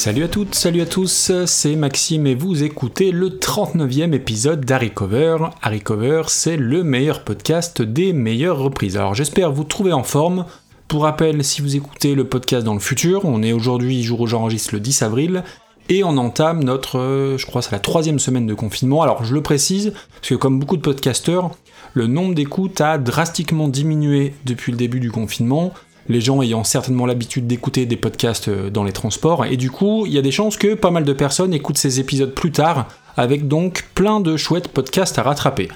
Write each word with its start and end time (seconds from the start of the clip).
Salut 0.00 0.24
à 0.24 0.28
toutes, 0.28 0.54
salut 0.54 0.80
à 0.80 0.86
tous, 0.86 1.30
c'est 1.44 1.76
Maxime 1.76 2.26
et 2.26 2.34
vous 2.34 2.62
écoutez 2.62 3.12
le 3.12 3.28
39e 3.28 4.14
épisode 4.14 4.64
d'Harry 4.64 4.92
Cover. 4.94 5.36
Harry 5.60 5.82
Cover, 5.82 6.22
c'est 6.28 6.56
le 6.56 6.82
meilleur 6.82 7.22
podcast 7.22 7.82
des 7.82 8.14
meilleures 8.14 8.56
reprises. 8.56 8.96
Alors 8.96 9.14
j'espère 9.14 9.52
vous 9.52 9.64
trouver 9.64 9.92
en 9.92 10.02
forme. 10.02 10.46
Pour 10.88 11.02
rappel, 11.02 11.44
si 11.44 11.60
vous 11.60 11.76
écoutez 11.76 12.14
le 12.14 12.24
podcast 12.24 12.64
dans 12.64 12.72
le 12.72 12.80
futur, 12.80 13.26
on 13.26 13.42
est 13.42 13.52
aujourd'hui, 13.52 14.02
jour 14.02 14.22
où 14.22 14.26
j'enregistre, 14.26 14.72
le 14.72 14.80
10 14.80 15.02
avril, 15.02 15.44
et 15.90 16.02
on 16.02 16.16
entame 16.16 16.64
notre, 16.64 16.98
euh, 16.98 17.36
je 17.36 17.44
crois, 17.44 17.60
c'est 17.60 17.72
la 17.72 17.78
troisième 17.78 18.18
semaine 18.18 18.46
de 18.46 18.54
confinement. 18.54 19.02
Alors 19.02 19.22
je 19.22 19.34
le 19.34 19.42
précise, 19.42 19.92
parce 20.14 20.30
que 20.30 20.34
comme 20.34 20.58
beaucoup 20.58 20.78
de 20.78 20.82
podcasteurs, 20.82 21.50
le 21.92 22.06
nombre 22.06 22.34
d'écoutes 22.34 22.80
a 22.80 22.96
drastiquement 22.96 23.68
diminué 23.68 24.32
depuis 24.46 24.72
le 24.72 24.78
début 24.78 25.00
du 25.00 25.10
confinement 25.10 25.74
les 26.10 26.20
gens 26.20 26.42
ayant 26.42 26.64
certainement 26.64 27.06
l'habitude 27.06 27.46
d'écouter 27.46 27.86
des 27.86 27.96
podcasts 27.96 28.48
euh, 28.48 28.68
dans 28.68 28.84
les 28.84 28.92
transports, 28.92 29.46
et 29.46 29.56
du 29.56 29.70
coup, 29.70 30.04
il 30.06 30.12
y 30.12 30.18
a 30.18 30.22
des 30.22 30.32
chances 30.32 30.56
que 30.56 30.74
pas 30.74 30.90
mal 30.90 31.04
de 31.04 31.12
personnes 31.12 31.54
écoutent 31.54 31.78
ces 31.78 32.00
épisodes 32.00 32.34
plus 32.34 32.50
tard, 32.52 32.88
avec 33.16 33.48
donc 33.48 33.86
plein 33.94 34.20
de 34.20 34.36
chouettes 34.36 34.68
podcasts 34.68 35.18
à 35.18 35.22
rattraper. 35.22 35.68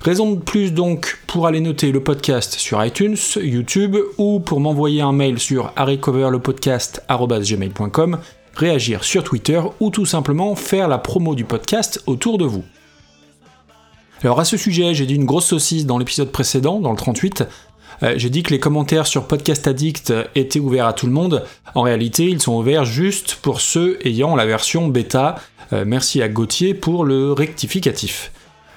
Raison 0.00 0.32
de 0.32 0.40
plus 0.40 0.72
donc 0.72 1.20
pour 1.28 1.46
aller 1.46 1.60
noter 1.60 1.92
le 1.92 2.02
podcast 2.02 2.54
sur 2.54 2.84
iTunes, 2.84 3.14
YouTube, 3.36 3.96
ou 4.18 4.40
pour 4.40 4.58
m'envoyer 4.58 5.00
un 5.00 5.12
mail 5.12 5.38
sur 5.38 5.72
harrycoverlepodcast.gmail.com, 5.76 8.18
réagir 8.56 9.04
sur 9.04 9.22
Twitter, 9.22 9.60
ou 9.78 9.90
tout 9.90 10.06
simplement 10.06 10.56
faire 10.56 10.88
la 10.88 10.98
promo 10.98 11.36
du 11.36 11.44
podcast 11.44 12.02
autour 12.06 12.38
de 12.38 12.46
vous. 12.46 12.64
Alors 14.24 14.40
à 14.40 14.44
ce 14.44 14.56
sujet, 14.56 14.94
j'ai 14.94 15.06
dit 15.06 15.14
une 15.14 15.24
grosse 15.24 15.46
saucisse 15.46 15.84
dans 15.84 15.98
l'épisode 15.98 16.30
précédent, 16.30 16.80
dans 16.80 16.92
le 16.92 16.96
38, 16.96 17.44
euh, 18.02 18.14
j'ai 18.16 18.30
dit 18.30 18.42
que 18.42 18.50
les 18.50 18.60
commentaires 18.60 19.06
sur 19.06 19.26
Podcast 19.26 19.66
Addict 19.66 20.12
étaient 20.34 20.60
ouverts 20.60 20.86
à 20.86 20.92
tout 20.92 21.06
le 21.06 21.12
monde. 21.12 21.44
En 21.74 21.82
réalité, 21.82 22.24
ils 22.24 22.40
sont 22.40 22.56
ouverts 22.56 22.84
juste 22.84 23.38
pour 23.42 23.60
ceux 23.60 23.98
ayant 24.06 24.36
la 24.36 24.46
version 24.46 24.88
bêta. 24.88 25.36
Euh, 25.72 25.84
merci 25.86 26.22
à 26.22 26.28
Gauthier 26.28 26.74
pour 26.74 27.04
le 27.04 27.32
rectificatif. 27.32 28.32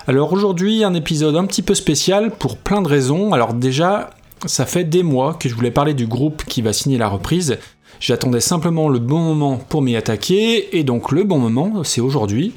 Alors 0.08 0.34
aujourd'hui, 0.34 0.84
un 0.84 0.94
épisode 0.94 1.36
un 1.36 1.46
petit 1.46 1.64
peu 1.64 1.74
spécial 1.74 2.32
pour 2.32 2.58
plein 2.58 2.82
de 2.82 2.88
raisons. 2.88 3.34
Alors 3.34 3.54
déjà, 3.54 4.12
ça 4.46 4.66
fait 4.66 4.84
des 4.84 5.04
mois 5.04 5.34
que 5.34 5.50
je 5.50 5.56
voulais 5.56 5.72
parler 5.72 5.94
du 5.94 6.06
groupe 6.06 6.44
qui 6.46 6.62
va 6.62 6.74
signer 6.74 6.98
la 6.98 7.08
reprise. 7.08 7.58
J'attendais 8.00 8.42
simplement 8.42 8.90
le 8.90 9.00
bon 9.00 9.20
moment 9.20 9.58
pour 9.58 9.82
m'y 9.82 9.96
attaquer, 9.96 10.78
et 10.78 10.84
donc 10.84 11.12
le 11.12 11.24
bon 11.24 11.40
moment, 11.40 11.84
c'est 11.84 12.02
aujourd'hui. 12.02 12.54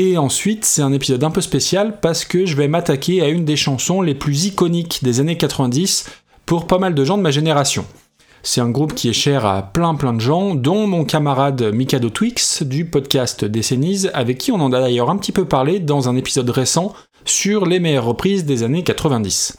Et 0.00 0.16
ensuite, 0.16 0.64
c'est 0.64 0.80
un 0.80 0.92
épisode 0.92 1.24
un 1.24 1.32
peu 1.32 1.40
spécial 1.40 1.98
parce 2.00 2.24
que 2.24 2.46
je 2.46 2.54
vais 2.54 2.68
m'attaquer 2.68 3.20
à 3.20 3.26
une 3.26 3.44
des 3.44 3.56
chansons 3.56 4.00
les 4.00 4.14
plus 4.14 4.44
iconiques 4.44 5.00
des 5.02 5.18
années 5.18 5.36
90 5.36 6.08
pour 6.46 6.68
pas 6.68 6.78
mal 6.78 6.94
de 6.94 7.04
gens 7.04 7.18
de 7.18 7.22
ma 7.24 7.32
génération. 7.32 7.84
C'est 8.44 8.60
un 8.60 8.70
groupe 8.70 8.94
qui 8.94 9.08
est 9.08 9.12
cher 9.12 9.44
à 9.44 9.60
plein 9.60 9.96
plein 9.96 10.12
de 10.12 10.20
gens, 10.20 10.54
dont 10.54 10.86
mon 10.86 11.04
camarade 11.04 11.74
Mikado 11.74 12.10
Twix 12.10 12.62
du 12.62 12.84
podcast 12.84 13.44
Décennies, 13.44 14.06
avec 14.14 14.38
qui 14.38 14.52
on 14.52 14.60
en 14.60 14.72
a 14.72 14.78
d'ailleurs 14.78 15.10
un 15.10 15.16
petit 15.16 15.32
peu 15.32 15.46
parlé 15.46 15.80
dans 15.80 16.08
un 16.08 16.14
épisode 16.14 16.50
récent 16.50 16.92
sur 17.24 17.66
les 17.66 17.80
meilleures 17.80 18.04
reprises 18.04 18.44
des 18.44 18.62
années 18.62 18.84
90. 18.84 19.56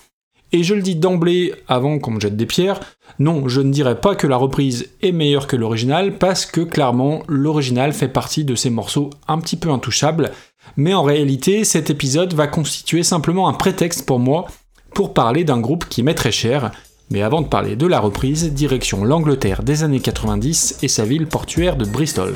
Et 0.52 0.64
je 0.64 0.74
le 0.74 0.82
dis 0.82 0.96
d'emblée 0.96 1.54
avant 1.68 2.00
qu'on 2.00 2.12
me 2.12 2.20
jette 2.20 2.36
des 2.36 2.46
pierres, 2.46 2.80
non, 3.20 3.48
je 3.48 3.62
ne 3.62 3.72
dirais 3.72 4.00
pas 4.00 4.16
que 4.16 4.28
la 4.28 4.38
reprise 4.38 4.90
est 5.02 5.12
meilleure 5.12 5.48
que 5.48 5.56
l'original, 5.56 6.18
parce 6.18 6.46
que 6.46 6.62
clairement, 6.62 7.22
l'original 7.28 7.94
fait 7.94 8.08
partie 8.08 8.46
de 8.46 8.56
ces 8.56 8.70
morceaux 8.70 9.10
un 9.28 9.40
petit 9.40 9.58
peu 9.58 9.70
intouchables, 9.70 10.32
mais 10.78 10.94
en 10.94 11.04
réalité, 11.04 11.64
cet 11.64 11.90
épisode 11.90 12.34
va 12.34 12.48
constituer 12.48 13.04
simplement 13.04 13.48
un 13.48 13.54
prétexte 13.54 14.06
pour 14.06 14.20
moi 14.20 14.46
pour 14.94 15.14
parler 15.14 15.44
d'un 15.44 15.60
groupe 15.60 15.86
qui 15.88 16.02
m'est 16.02 16.14
très 16.14 16.32
cher, 16.32 16.72
mais 17.12 17.22
avant 17.22 17.42
de 17.42 17.48
parler 17.48 17.76
de 17.76 17.88
la 17.88 18.00
reprise, 18.00 18.54
direction 18.54 19.04
l'Angleterre 19.04 19.64
des 19.64 19.84
années 19.84 20.00
90 20.00 20.80
et 20.82 20.88
sa 20.88 21.06
ville 21.06 21.28
portuaire 21.28 21.76
de 21.76 21.86
Bristol. 21.86 22.34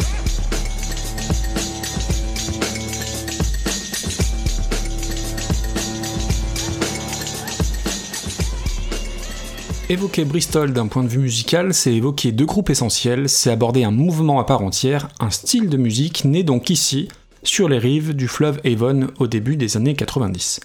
Évoquer 9.94 10.26
Bristol 10.26 10.74
d'un 10.74 10.88
point 10.88 11.04
de 11.04 11.08
vue 11.08 11.20
musical, 11.20 11.72
c'est 11.72 11.94
évoquer 11.94 12.31
deux 12.31 12.48
groupes 12.48 12.72
essentiels, 12.72 13.30
c'est 13.30 13.52
aborder 13.52 13.84
un 13.84 13.92
mouvement 13.92 14.40
à 14.40 14.44
part 14.44 14.64
entière, 14.64 15.09
un 15.20 15.30
style 15.30 15.70
de 15.70 15.78
musique 15.78 16.26
né 16.26 16.42
donc 16.42 16.72
ici, 16.72 17.09
sur 17.44 17.70
les 17.70 17.78
rives 17.78 18.16
du 18.16 18.28
fleuve 18.28 18.59
Avon 18.66 19.09
au 19.20 19.28
début 19.28 19.56
des 19.56 19.78
années 19.78 19.94
90. 19.94 20.62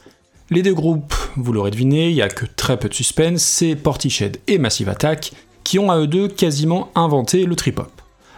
Les 0.48 0.62
deux 0.62 0.72
groupes, 0.72 1.12
vous 1.36 1.52
l'aurez 1.52 1.70
deviné, 1.70 2.08
il 2.08 2.14
n'y 2.14 2.22
a 2.22 2.30
que 2.30 2.46
très 2.46 2.78
peu 2.78 2.88
de 2.88 2.94
suspense, 2.94 3.42
c'est 3.42 3.76
Portishead 3.76 4.38
et 4.46 4.56
Massive 4.56 4.88
Attack, 4.88 5.32
qui 5.62 5.78
ont 5.78 5.90
à 5.90 5.98
eux 5.98 6.06
deux 6.06 6.28
quasiment 6.28 6.90
inventé 6.94 7.44
le 7.44 7.54
trip-hop. 7.54 7.92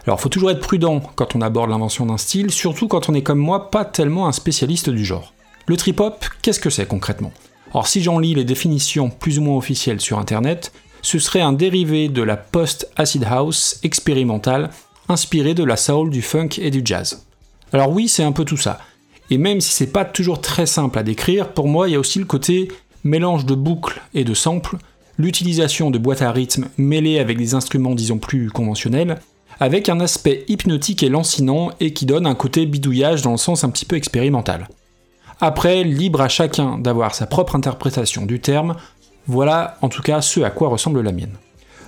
Alors 0.09 0.21
faut 0.21 0.29
toujours 0.29 0.50
être 0.50 0.59
prudent 0.59 0.99
quand 1.15 1.37
on 1.37 1.41
aborde 1.41 1.71
l'invention 1.71 2.06
d'un 2.06 2.19
style, 2.19 2.50
surtout 2.50 2.89
quand 2.89 3.09
on 3.09 3.15
est 3.15 3.23
comme 3.23 3.39
moi 3.39 3.71
pas 3.71 3.84
tellement 3.84 4.27
un 4.27 4.33
spécialiste 4.33 4.91
du 4.91 5.05
genre. 5.05 5.34
Le 5.69 5.77
trip-hop, 5.77 6.25
qu'est-ce 6.43 6.59
que 6.59 6.69
c'est 6.69 6.87
concrètement? 6.87 7.33
Alors 7.72 7.86
si 7.86 8.03
j'en 8.03 8.19
lis 8.19 8.34
les 8.34 8.44
définitions 8.44 9.10
plus 9.10 9.38
ou 9.38 9.42
moins 9.42 9.56
officielles 9.56 10.00
sur 10.00 10.19
internet, 10.19 10.72
ce 11.03 11.19
serait 11.19 11.41
un 11.41 11.53
dérivé 11.53 12.08
de 12.08 12.22
la 12.22 12.36
post-acid 12.36 13.25
house 13.25 13.78
expérimentale 13.82 14.70
inspirée 15.08 15.54
de 15.54 15.64
la 15.64 15.76
soul, 15.76 16.10
du 16.10 16.22
funk 16.22 16.50
et 16.58 16.70
du 16.70 16.82
jazz. 16.84 17.26
Alors 17.72 17.91
oui, 17.91 18.08
c'est 18.08 18.22
un 18.22 18.32
peu 18.32 18.44
tout 18.44 18.56
ça. 18.56 18.81
Et 19.31 19.38
même 19.38 19.60
si 19.60 19.72
c'est 19.72 19.92
pas 19.92 20.04
toujours 20.04 20.41
très 20.41 20.66
simple 20.66 20.98
à 20.98 21.03
décrire, 21.03 21.53
pour 21.53 21.69
moi 21.69 21.88
il 21.88 21.92
y 21.92 21.97
a 21.97 22.00
aussi 22.00 22.19
le 22.19 22.25
côté 22.25 22.69
mélange 23.04 23.47
de 23.47 23.54
boucles 23.54 24.02
et 24.14 24.25
de 24.25 24.34
samples, 24.34 24.76
l'utilisation 25.19 25.91
de 25.91 25.98
boîtes 25.98 26.22
à 26.22 26.32
rythme 26.32 26.69
mêlées 26.76 27.19
avec 27.19 27.38
des 27.38 27.54
instruments 27.54 27.94
disons 27.94 28.19
plus 28.19 28.50
conventionnels, 28.50 29.20
avec 29.60 29.88
un 29.88 30.00
aspect 30.00 30.44
hypnotique 30.48 31.02
et 31.02 31.08
lancinant 31.08 31.70
et 31.78 31.92
qui 31.92 32.06
donne 32.06 32.26
un 32.26 32.34
côté 32.34 32.66
bidouillage 32.66 33.22
dans 33.22 33.32
le 33.32 33.37
sens 33.37 33.62
un 33.62 33.70
petit 33.70 33.84
peu 33.84 33.97
expérimental. 33.97 34.69
Après, 35.43 35.84
libre 35.84 36.21
à 36.21 36.28
chacun 36.28 36.77
d'avoir 36.78 37.15
sa 37.15 37.27
propre 37.27 37.56
interprétation 37.56 38.27
du 38.27 38.41
terme, 38.41 38.77
voilà 39.27 39.78
en 39.81 39.89
tout 39.89 40.03
cas 40.03 40.21
ce 40.21 40.41
à 40.41 40.51
quoi 40.51 40.69
ressemble 40.69 41.01
la 41.01 41.12
mienne. 41.12 41.37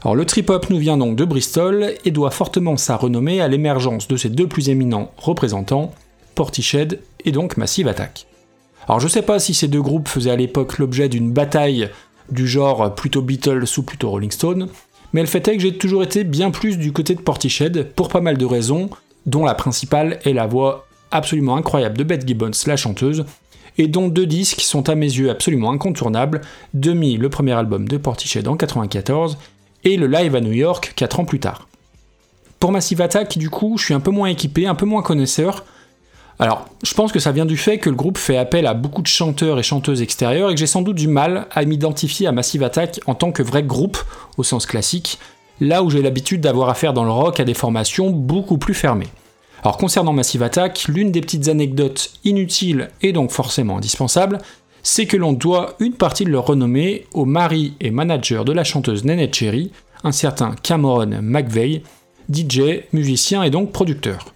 Alors 0.02 0.16
le 0.16 0.24
trip-hop 0.24 0.70
nous 0.70 0.78
vient 0.78 0.96
donc 0.96 1.16
de 1.16 1.24
Bristol 1.24 1.92
et 2.04 2.10
doit 2.10 2.30
fortement 2.30 2.76
sa 2.76 2.96
renommée 2.96 3.40
à 3.40 3.48
l'émergence 3.48 4.08
de 4.08 4.16
ses 4.16 4.30
deux 4.30 4.46
plus 4.46 4.70
éminents 4.70 5.12
représentants, 5.18 5.92
Portishead 6.34 7.00
et 7.24 7.30
donc 7.30 7.56
Massive 7.56 7.88
Attack. 7.88 8.26
Alors 8.88 9.00
je 9.00 9.08
sais 9.08 9.22
pas 9.22 9.38
si 9.38 9.54
ces 9.54 9.68
deux 9.68 9.82
groupes 9.82 10.08
faisaient 10.08 10.30
à 10.30 10.36
l'époque 10.36 10.78
l'objet 10.78 11.08
d'une 11.08 11.30
bataille 11.30 11.90
du 12.30 12.48
genre 12.48 12.94
plutôt 12.94 13.22
Beatles 13.22 13.66
ou 13.76 13.82
plutôt 13.82 14.10
Rolling 14.10 14.30
Stone, 14.30 14.68
mais 15.12 15.20
le 15.20 15.26
fait 15.26 15.46
est 15.46 15.56
que 15.56 15.62
j'ai 15.62 15.76
toujours 15.76 16.02
été 16.02 16.24
bien 16.24 16.50
plus 16.50 16.78
du 16.78 16.92
côté 16.92 17.14
de 17.14 17.20
Portishead 17.20 17.92
pour 17.94 18.08
pas 18.08 18.20
mal 18.22 18.38
de 18.38 18.46
raisons, 18.46 18.88
dont 19.26 19.44
la 19.44 19.54
principale 19.54 20.18
est 20.24 20.32
la 20.32 20.46
voix 20.46 20.86
absolument 21.10 21.56
incroyable 21.56 21.98
de 21.98 22.04
Beth 22.04 22.26
Gibbons, 22.26 22.50
la 22.66 22.76
chanteuse, 22.76 23.24
et 23.78 23.88
dont 23.88 24.08
deux 24.08 24.26
disques 24.26 24.60
sont 24.60 24.88
à 24.88 24.94
mes 24.94 25.06
yeux 25.06 25.30
absolument 25.30 25.70
incontournables, 25.70 26.40
Demi, 26.74 27.16
le 27.16 27.28
premier 27.28 27.52
album 27.52 27.88
de 27.88 27.96
Portichet 27.96 28.46
en 28.48 28.56
94, 28.56 29.38
et 29.84 29.96
le 29.96 30.06
live 30.06 30.36
à 30.36 30.40
New 30.40 30.52
York 30.52 30.92
4 30.96 31.20
ans 31.20 31.24
plus 31.24 31.40
tard. 31.40 31.68
Pour 32.60 32.70
Massive 32.70 33.00
Attack, 33.00 33.38
du 33.38 33.50
coup, 33.50 33.76
je 33.76 33.86
suis 33.86 33.94
un 33.94 34.00
peu 34.00 34.12
moins 34.12 34.28
équipé, 34.28 34.66
un 34.66 34.76
peu 34.76 34.86
moins 34.86 35.02
connaisseur. 35.02 35.64
Alors, 36.38 36.66
je 36.82 36.94
pense 36.94 37.12
que 37.12 37.18
ça 37.18 37.32
vient 37.32 37.44
du 37.44 37.56
fait 37.56 37.78
que 37.78 37.90
le 37.90 37.96
groupe 37.96 38.18
fait 38.18 38.36
appel 38.36 38.66
à 38.66 38.74
beaucoup 38.74 39.02
de 39.02 39.08
chanteurs 39.08 39.58
et 39.58 39.62
chanteuses 39.62 40.00
extérieurs 40.00 40.50
et 40.50 40.54
que 40.54 40.60
j'ai 40.60 40.66
sans 40.66 40.82
doute 40.82 40.96
du 40.96 41.08
mal 41.08 41.46
à 41.50 41.64
m'identifier 41.64 42.26
à 42.26 42.32
Massive 42.32 42.62
Attack 42.62 43.00
en 43.06 43.14
tant 43.14 43.32
que 43.32 43.42
vrai 43.42 43.62
groupe, 43.62 43.98
au 44.36 44.44
sens 44.44 44.66
classique, 44.66 45.18
là 45.60 45.82
où 45.82 45.90
j'ai 45.90 46.02
l'habitude 46.02 46.40
d'avoir 46.40 46.68
affaire 46.68 46.92
dans 46.92 47.04
le 47.04 47.10
rock 47.10 47.40
à 47.40 47.44
des 47.44 47.54
formations 47.54 48.10
beaucoup 48.10 48.58
plus 48.58 48.74
fermées. 48.74 49.08
Alors 49.62 49.76
concernant 49.76 50.12
Massive 50.12 50.42
Attack, 50.42 50.86
l'une 50.88 51.12
des 51.12 51.20
petites 51.20 51.48
anecdotes 51.48 52.12
inutiles 52.24 52.90
et 53.00 53.12
donc 53.12 53.30
forcément 53.30 53.76
indispensables, 53.76 54.38
c'est 54.82 55.06
que 55.06 55.16
l'on 55.16 55.32
doit 55.32 55.76
une 55.78 55.92
partie 55.92 56.24
de 56.24 56.30
leur 56.30 56.46
renommée 56.46 57.06
au 57.12 57.24
mari 57.24 57.74
et 57.80 57.92
manager 57.92 58.44
de 58.44 58.52
la 58.52 58.64
chanteuse 58.64 59.04
Nenette 59.04 59.34
Cherry, 59.34 59.70
un 60.02 60.10
certain 60.10 60.56
Cameron 60.62 61.20
McVeigh, 61.22 61.82
DJ, 62.32 62.82
musicien 62.92 63.44
et 63.44 63.50
donc 63.50 63.70
producteur. 63.70 64.34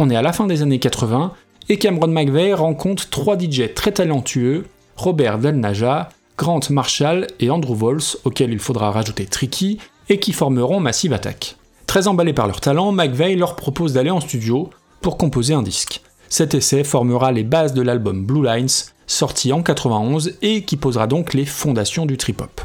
On 0.00 0.10
est 0.10 0.16
à 0.16 0.22
la 0.22 0.32
fin 0.32 0.48
des 0.48 0.62
années 0.62 0.80
80 0.80 1.32
et 1.68 1.78
Cameron 1.78 2.08
McVeigh 2.08 2.54
rencontre 2.54 3.08
trois 3.10 3.38
DJ 3.38 3.72
très 3.74 3.92
talentueux, 3.92 4.66
Robert 4.96 5.38
Del 5.38 5.60
Naja, 5.60 6.08
Grant 6.36 6.60
Marshall 6.70 7.28
et 7.38 7.50
Andrew 7.50 7.76
Vols, 7.76 8.02
auxquels 8.24 8.52
il 8.52 8.58
faudra 8.58 8.90
rajouter 8.90 9.26
Tricky, 9.26 9.78
et 10.08 10.18
qui 10.18 10.32
formeront 10.32 10.80
Massive 10.80 11.12
Attack. 11.12 11.56
Très 11.92 12.08
emballés 12.08 12.32
par 12.32 12.46
leur 12.46 12.62
talent, 12.62 12.90
McVeigh 12.90 13.36
leur 13.36 13.54
propose 13.54 13.92
d'aller 13.92 14.08
en 14.08 14.20
studio 14.20 14.70
pour 15.02 15.18
composer 15.18 15.52
un 15.52 15.60
disque. 15.60 16.00
Cet 16.30 16.54
essai 16.54 16.84
formera 16.84 17.32
les 17.32 17.42
bases 17.42 17.74
de 17.74 17.82
l'album 17.82 18.24
Blue 18.24 18.42
Lines, 18.42 18.70
sorti 19.06 19.52
en 19.52 19.62
91 19.62 20.38
et 20.40 20.62
qui 20.62 20.78
posera 20.78 21.06
donc 21.06 21.34
les 21.34 21.44
fondations 21.44 22.06
du 22.06 22.16
trip-hop. 22.16 22.62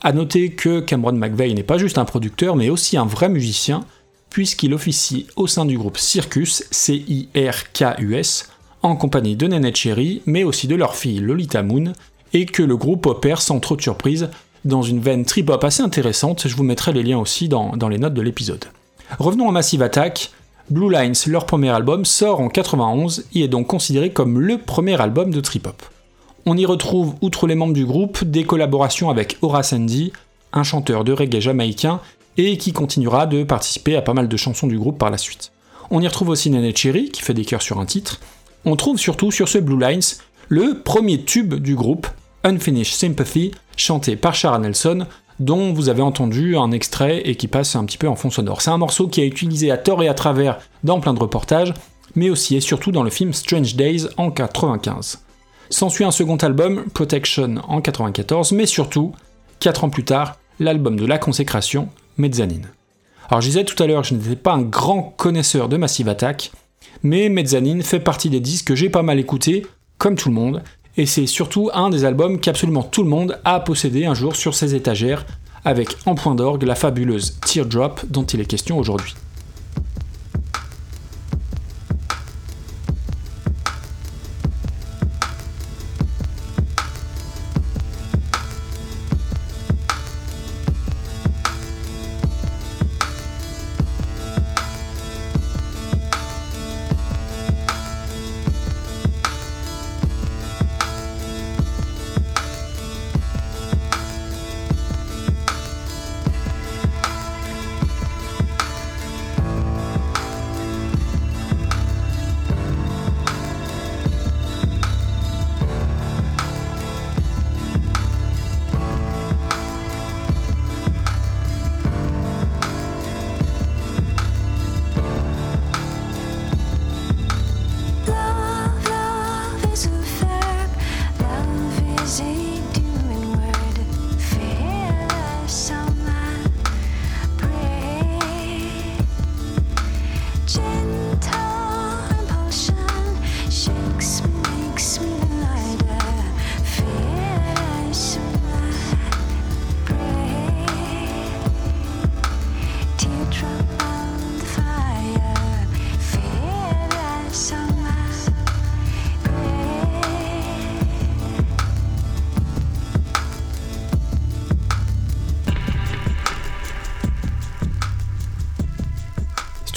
A 0.00 0.14
noter 0.14 0.52
que 0.52 0.80
Cameron 0.80 1.12
McVeigh 1.12 1.52
n'est 1.52 1.62
pas 1.62 1.76
juste 1.76 1.98
un 1.98 2.06
producteur 2.06 2.56
mais 2.56 2.70
aussi 2.70 2.96
un 2.96 3.04
vrai 3.04 3.28
musicien, 3.28 3.84
puisqu'il 4.30 4.72
officie 4.72 5.26
au 5.36 5.46
sein 5.46 5.66
du 5.66 5.76
groupe 5.76 5.98
Circus, 5.98 6.64
C-I-R-K-U-S, 6.70 8.52
en 8.80 8.96
compagnie 8.96 9.36
de 9.36 9.48
Nenette 9.48 9.76
Cherry, 9.76 10.22
mais 10.24 10.44
aussi 10.44 10.66
de 10.66 10.76
leur 10.76 10.94
fille 10.94 11.20
Lolita 11.20 11.62
Moon, 11.62 11.92
et 12.32 12.46
que 12.46 12.62
le 12.62 12.78
groupe 12.78 13.04
opère 13.04 13.42
sans 13.42 13.60
trop 13.60 13.76
de 13.76 13.82
surprise 13.82 14.30
dans 14.64 14.82
une 14.82 15.00
veine 15.00 15.24
trip-hop 15.24 15.62
assez 15.64 15.82
intéressante, 15.82 16.46
je 16.46 16.54
vous 16.54 16.62
mettrai 16.62 16.92
les 16.92 17.02
liens 17.02 17.18
aussi 17.18 17.48
dans, 17.48 17.88
les 17.88 17.98
notes 17.98 18.14
de 18.14 18.22
l'épisode. 18.22 18.64
Revenons 19.18 19.48
à 19.48 19.52
Massive 19.52 19.82
Attack. 19.82 20.30
Blue 20.70 20.90
Lines, 20.90 21.14
leur 21.26 21.44
premier 21.44 21.70
album, 21.70 22.04
sort 22.04 22.40
en 22.40 22.48
91 22.48 23.24
et 23.34 23.42
est 23.42 23.48
donc 23.48 23.66
considéré 23.66 24.10
comme 24.10 24.40
le 24.40 24.58
premier 24.58 24.98
album 25.00 25.32
de 25.32 25.40
trip-hop. 25.40 25.82
On 26.46 26.56
y 26.56 26.64
retrouve, 26.64 27.14
outre 27.20 27.46
les 27.46 27.56
membres 27.56 27.72
du 27.72 27.84
groupe, 27.84 28.24
des 28.24 28.44
collaborations 28.44 29.10
avec 29.10 29.38
Horace 29.42 29.72
Andy, 29.72 30.12
un 30.52 30.62
chanteur 30.62 31.04
de 31.04 31.12
reggae 31.12 31.40
jamaïcain, 31.40 32.00
et 32.36 32.56
qui 32.56 32.72
continuera 32.72 33.26
de 33.26 33.42
participer 33.42 33.96
à 33.96 34.02
pas 34.02 34.14
mal 34.14 34.28
de 34.28 34.36
chansons 34.36 34.66
du 34.66 34.78
groupe 34.78 34.98
par 34.98 35.10
la 35.10 35.18
suite. 35.18 35.52
On 35.90 36.00
y 36.00 36.06
retrouve 36.06 36.30
aussi 36.30 36.48
Nene 36.48 36.74
Cherry, 36.74 37.10
qui 37.10 37.22
fait 37.22 37.34
des 37.34 37.44
chœurs 37.44 37.62
sur 37.62 37.78
un 37.78 37.86
titre. 37.86 38.20
On 38.64 38.76
trouve 38.76 38.98
surtout 38.98 39.30
sur 39.30 39.48
ce 39.48 39.58
Blue 39.58 39.78
Lines 39.78 40.00
le 40.48 40.80
premier 40.82 41.24
tube 41.24 41.54
du 41.54 41.74
groupe, 41.74 42.06
Unfinished 42.44 42.94
Sympathy, 42.94 43.52
chanté 43.76 44.16
par 44.16 44.34
Shara 44.34 44.58
Nelson, 44.58 45.06
dont 45.40 45.72
vous 45.72 45.88
avez 45.88 46.02
entendu 46.02 46.56
un 46.56 46.70
extrait 46.70 47.22
et 47.24 47.34
qui 47.34 47.48
passe 47.48 47.76
un 47.76 47.84
petit 47.84 47.98
peu 47.98 48.08
en 48.08 48.16
fond 48.16 48.30
sonore. 48.30 48.62
C'est 48.62 48.70
un 48.70 48.78
morceau 48.78 49.08
qui 49.08 49.20
est 49.20 49.26
utilisé 49.26 49.70
à 49.70 49.78
tort 49.78 50.02
et 50.02 50.08
à 50.08 50.14
travers 50.14 50.58
dans 50.84 51.00
plein 51.00 51.14
de 51.14 51.20
reportages, 51.20 51.74
mais 52.14 52.30
aussi 52.30 52.56
et 52.56 52.60
surtout 52.60 52.92
dans 52.92 53.02
le 53.02 53.10
film 53.10 53.32
Strange 53.32 53.74
Days 53.74 54.06
en 54.16 54.30
95. 54.30 55.24
S'ensuit 55.70 56.04
un 56.04 56.10
second 56.10 56.36
album, 56.36 56.84
Protection, 56.92 57.56
en 57.66 57.80
94, 57.80 58.52
mais 58.52 58.66
surtout, 58.66 59.12
4 59.60 59.84
ans 59.84 59.90
plus 59.90 60.04
tard, 60.04 60.36
l'album 60.60 60.96
de 60.96 61.06
la 61.06 61.18
consécration, 61.18 61.88
Mezzanine. 62.18 62.68
Alors 63.28 63.40
je 63.40 63.46
disais 63.46 63.64
tout 63.64 63.80
à 63.82 63.86
l'heure 63.86 64.04
je 64.04 64.14
n'étais 64.14 64.36
pas 64.36 64.52
un 64.52 64.62
grand 64.62 65.14
connaisseur 65.16 65.68
de 65.68 65.78
Massive 65.78 66.08
Attack, 66.08 66.52
mais 67.02 67.30
Mezzanine 67.30 67.82
fait 67.82 68.00
partie 68.00 68.28
des 68.28 68.40
disques 68.40 68.68
que 68.68 68.74
j'ai 68.74 68.90
pas 68.90 69.02
mal 69.02 69.18
écoutés, 69.18 69.66
comme 69.96 70.16
tout 70.16 70.28
le 70.28 70.34
monde, 70.34 70.62
et 70.96 71.06
c'est 71.06 71.26
surtout 71.26 71.70
un 71.72 71.90
des 71.90 72.04
albums 72.04 72.38
qu'absolument 72.38 72.82
tout 72.82 73.02
le 73.02 73.08
monde 73.08 73.38
a 73.44 73.60
possédé 73.60 74.04
un 74.04 74.14
jour 74.14 74.36
sur 74.36 74.54
ses 74.54 74.74
étagères, 74.74 75.24
avec 75.64 75.88
en 76.06 76.14
point 76.14 76.34
d'orgue 76.34 76.64
la 76.64 76.74
fabuleuse 76.74 77.38
Teardrop 77.40 78.00
dont 78.08 78.24
il 78.24 78.40
est 78.40 78.46
question 78.46 78.78
aujourd'hui. 78.78 79.14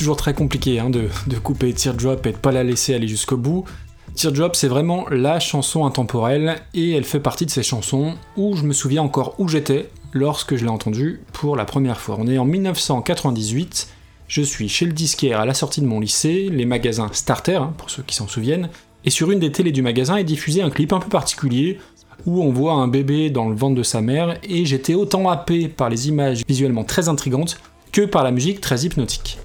Toujours 0.05 0.17
très 0.17 0.35
compliqué 0.35 0.79
hein, 0.79 0.91
de, 0.91 1.09
couper 1.39 1.73
Teardrop 1.73 2.27
et 2.27 2.31
de 2.31 2.37
pas 2.37 2.51
la 2.51 2.63
laisser 2.63 2.93
aller 2.93 3.07
jusqu'au 3.07 3.37
bout. 3.37 3.65
Teardrop, 4.13 4.55
c'est 4.55 4.67
vraiment 4.67 5.09
la 5.09 5.39
chanson 5.39 5.83
intemporelle 5.83 6.57
et 6.75 6.91
elle 6.91 7.05
fait 7.05 7.19
partie 7.19 7.47
de 7.47 7.49
ces 7.49 7.63
chansons 7.63 8.13
où 8.37 8.55
je 8.55 8.61
me 8.61 8.73
souviens 8.73 9.01
encore 9.01 9.33
où 9.39 9.47
j'étais 9.47 9.89
lorsque 10.13 10.57
je 10.57 10.63
l'ai 10.63 10.69
entendue 10.69 11.21
pour 11.33 11.55
la 11.55 11.65
première 11.65 11.99
fois. 11.99 12.17
On 12.19 12.27
est 12.27 12.37
en 12.37 12.45
1998, 12.45 13.87
je 14.27 14.43
suis 14.43 14.69
chez 14.69 14.85
le 14.85 14.91
disquaire 14.91 15.39
à 15.39 15.47
la 15.47 15.55
sortie 15.55 15.81
de 15.81 15.87
mon 15.87 15.99
lycée, 15.99 16.49
les 16.51 16.65
magasins 16.65 17.09
Starter, 17.11 17.55
hein, 17.55 17.73
pour 17.75 17.89
ceux 17.89 18.03
qui 18.03 18.13
s'en 18.13 18.27
souviennent, 18.27 18.69
et 19.05 19.09
sur 19.09 19.31
une 19.31 19.39
des 19.39 19.51
télés 19.51 19.71
du 19.71 19.81
magasin 19.81 20.17
est 20.17 20.23
diffusé 20.23 20.61
un 20.61 20.69
clip 20.69 20.93
un 20.93 20.99
peu 20.99 21.09
particulier 21.09 21.79
où 22.27 22.43
on 22.43 22.51
voit 22.51 22.73
un 22.73 22.87
bébé 22.87 23.31
dans 23.31 23.49
le 23.49 23.55
ventre 23.55 23.75
de 23.75 23.83
sa 23.83 24.01
mère 24.01 24.37
et 24.43 24.67
j'étais 24.67 24.93
autant 24.93 25.27
happé 25.29 25.67
par 25.67 25.89
les 25.89 26.09
images 26.09 26.43
visuellement 26.47 26.83
très 26.83 27.09
intrigantes 27.09 27.57
que 27.91 28.01
par 28.01 28.23
la 28.23 28.29
musique 28.29 28.61
très 28.61 28.81
hypnotique. 28.81 29.39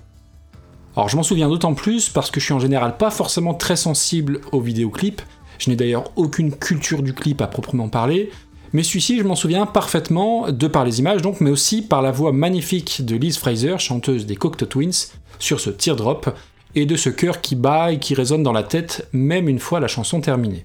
Alors 1.01 1.09
je 1.09 1.17
m'en 1.17 1.23
souviens 1.23 1.49
d'autant 1.49 1.73
plus 1.73 2.11
parce 2.11 2.31
que 2.31 2.41
je 2.41 2.45
suis 2.45 2.53
en 2.53 2.59
général 2.59 2.99
pas 2.99 3.11
forcément 3.11 3.55
très 3.55 3.77
sensible 3.77 4.43
aux 4.53 4.61
vidéoclips, 4.61 5.23
je 5.59 5.71
n'ai 5.71 5.77
d'ailleurs 5.77 6.13
aucune 6.17 6.55
culture 6.55 7.03
du 7.03 7.15
clip 7.15 7.41
à 7.41 7.47
proprement 7.47 7.89
parler, 7.89 8.29
mais 8.75 8.83
celui-ci 8.83 9.17
je 9.17 9.25
m'en 9.25 9.35
souviens 9.35 9.65
parfaitement 9.65 10.53
de 10.53 10.67
par 10.67 10.85
les 10.85 10.99
images 10.99 11.23
donc, 11.23 11.41
mais 11.41 11.49
aussi 11.49 11.81
par 11.81 12.03
la 12.03 12.11
voix 12.11 12.33
magnifique 12.33 13.03
de 13.03 13.17
Liz 13.17 13.39
Fraser, 13.39 13.79
chanteuse 13.79 14.27
des 14.27 14.37
Cocteau 14.37 14.67
Twins, 14.67 15.07
sur 15.39 15.59
ce 15.59 15.71
teardrop, 15.71 16.37
et 16.75 16.85
de 16.85 16.97
ce 16.97 17.09
cœur 17.09 17.41
qui 17.41 17.57
bat 17.57 17.93
et 17.93 17.99
qui 17.99 18.15
résonne 18.15 18.43
dans 18.43 18.53
la 18.53 18.63
tête 18.63 19.09
même 19.15 19.49
une 19.49 19.59
fois 19.59 19.81
la 19.81 19.89
chanson 19.89 20.21
terminée. 20.21 20.65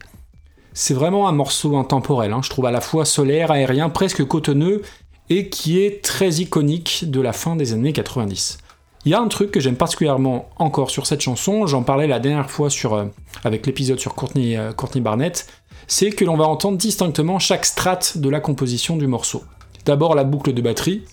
C'est 0.74 0.96
vraiment 0.96 1.30
un 1.30 1.32
morceau 1.32 1.78
intemporel, 1.78 2.34
hein. 2.34 2.42
je 2.44 2.50
trouve 2.50 2.66
à 2.66 2.72
la 2.72 2.82
fois 2.82 3.06
solaire, 3.06 3.52
aérien, 3.52 3.88
presque 3.88 4.26
cotonneux, 4.26 4.82
et 5.30 5.48
qui 5.48 5.80
est 5.80 6.04
très 6.04 6.30
iconique 6.42 7.06
de 7.10 7.22
la 7.22 7.32
fin 7.32 7.56
des 7.56 7.72
années 7.72 7.94
90. 7.94 8.58
Il 9.06 9.12
y 9.12 9.14
a 9.14 9.22
un 9.22 9.28
truc 9.28 9.52
que 9.52 9.60
j'aime 9.60 9.76
particulièrement 9.76 10.50
encore 10.58 10.90
sur 10.90 11.06
cette 11.06 11.22
chanson, 11.22 11.68
j'en 11.68 11.84
parlais 11.84 12.08
la 12.08 12.18
dernière 12.18 12.50
fois 12.50 12.72
sur, 12.72 12.96
euh, 12.96 13.06
avec 13.44 13.68
l'épisode 13.68 14.00
sur 14.00 14.16
Courtney, 14.16 14.58
euh, 14.58 14.74
Courtney 14.74 15.00
Barnett, 15.00 15.46
c'est 15.86 16.10
que 16.10 16.26
l'on 16.26 16.36
va 16.36 16.46
entendre 16.46 16.80
distinctement 16.80 17.38
chaque 17.38 17.66
strate 17.66 18.18
de 18.18 18.30
la 18.30 18.40
composition 18.40 18.98
du 18.98 19.06
morceau. 19.06 19.44
D'abord 19.86 20.16
la 20.16 20.24
boucle 20.24 20.54
de 20.54 20.62
batterie, 20.62 21.04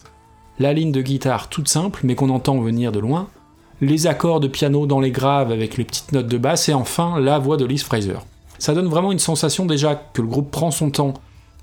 la 0.59 0.73
ligne 0.73 0.91
de 0.91 1.03
guitare 1.03 1.51
toute 1.51 1.69
simple 1.69 2.01
mais 2.05 2.15
qu'on 2.15 2.31
entend 2.31 2.59
venir 2.63 2.93
de 2.93 2.99
loin, 2.99 3.29
les 3.83 4.07
accords 4.07 4.41
de 4.41 4.49
piano 4.49 4.87
dans 4.87 5.01
les 5.01 5.11
graves 5.11 5.53
avec 5.53 5.77
les 5.77 5.85
petites 5.85 6.13
notes 6.13 6.29
de 6.29 6.39
basse 6.39 6.71
et 6.71 6.75
enfin 6.75 7.21
la 7.21 7.39
voix 7.39 7.59
de 7.59 7.67
Liz 7.67 7.83
Fraser. 7.83 8.19
Ça 8.59 8.73
donne 8.73 8.89
vraiment 8.89 9.13
une 9.13 9.19
sensation 9.19 9.67
déjà 9.67 9.97
que 9.97 10.23
le 10.23 10.29
groupe 10.29 10.51
prend 10.51 10.71
son 10.71 10.91
temps 10.91 11.13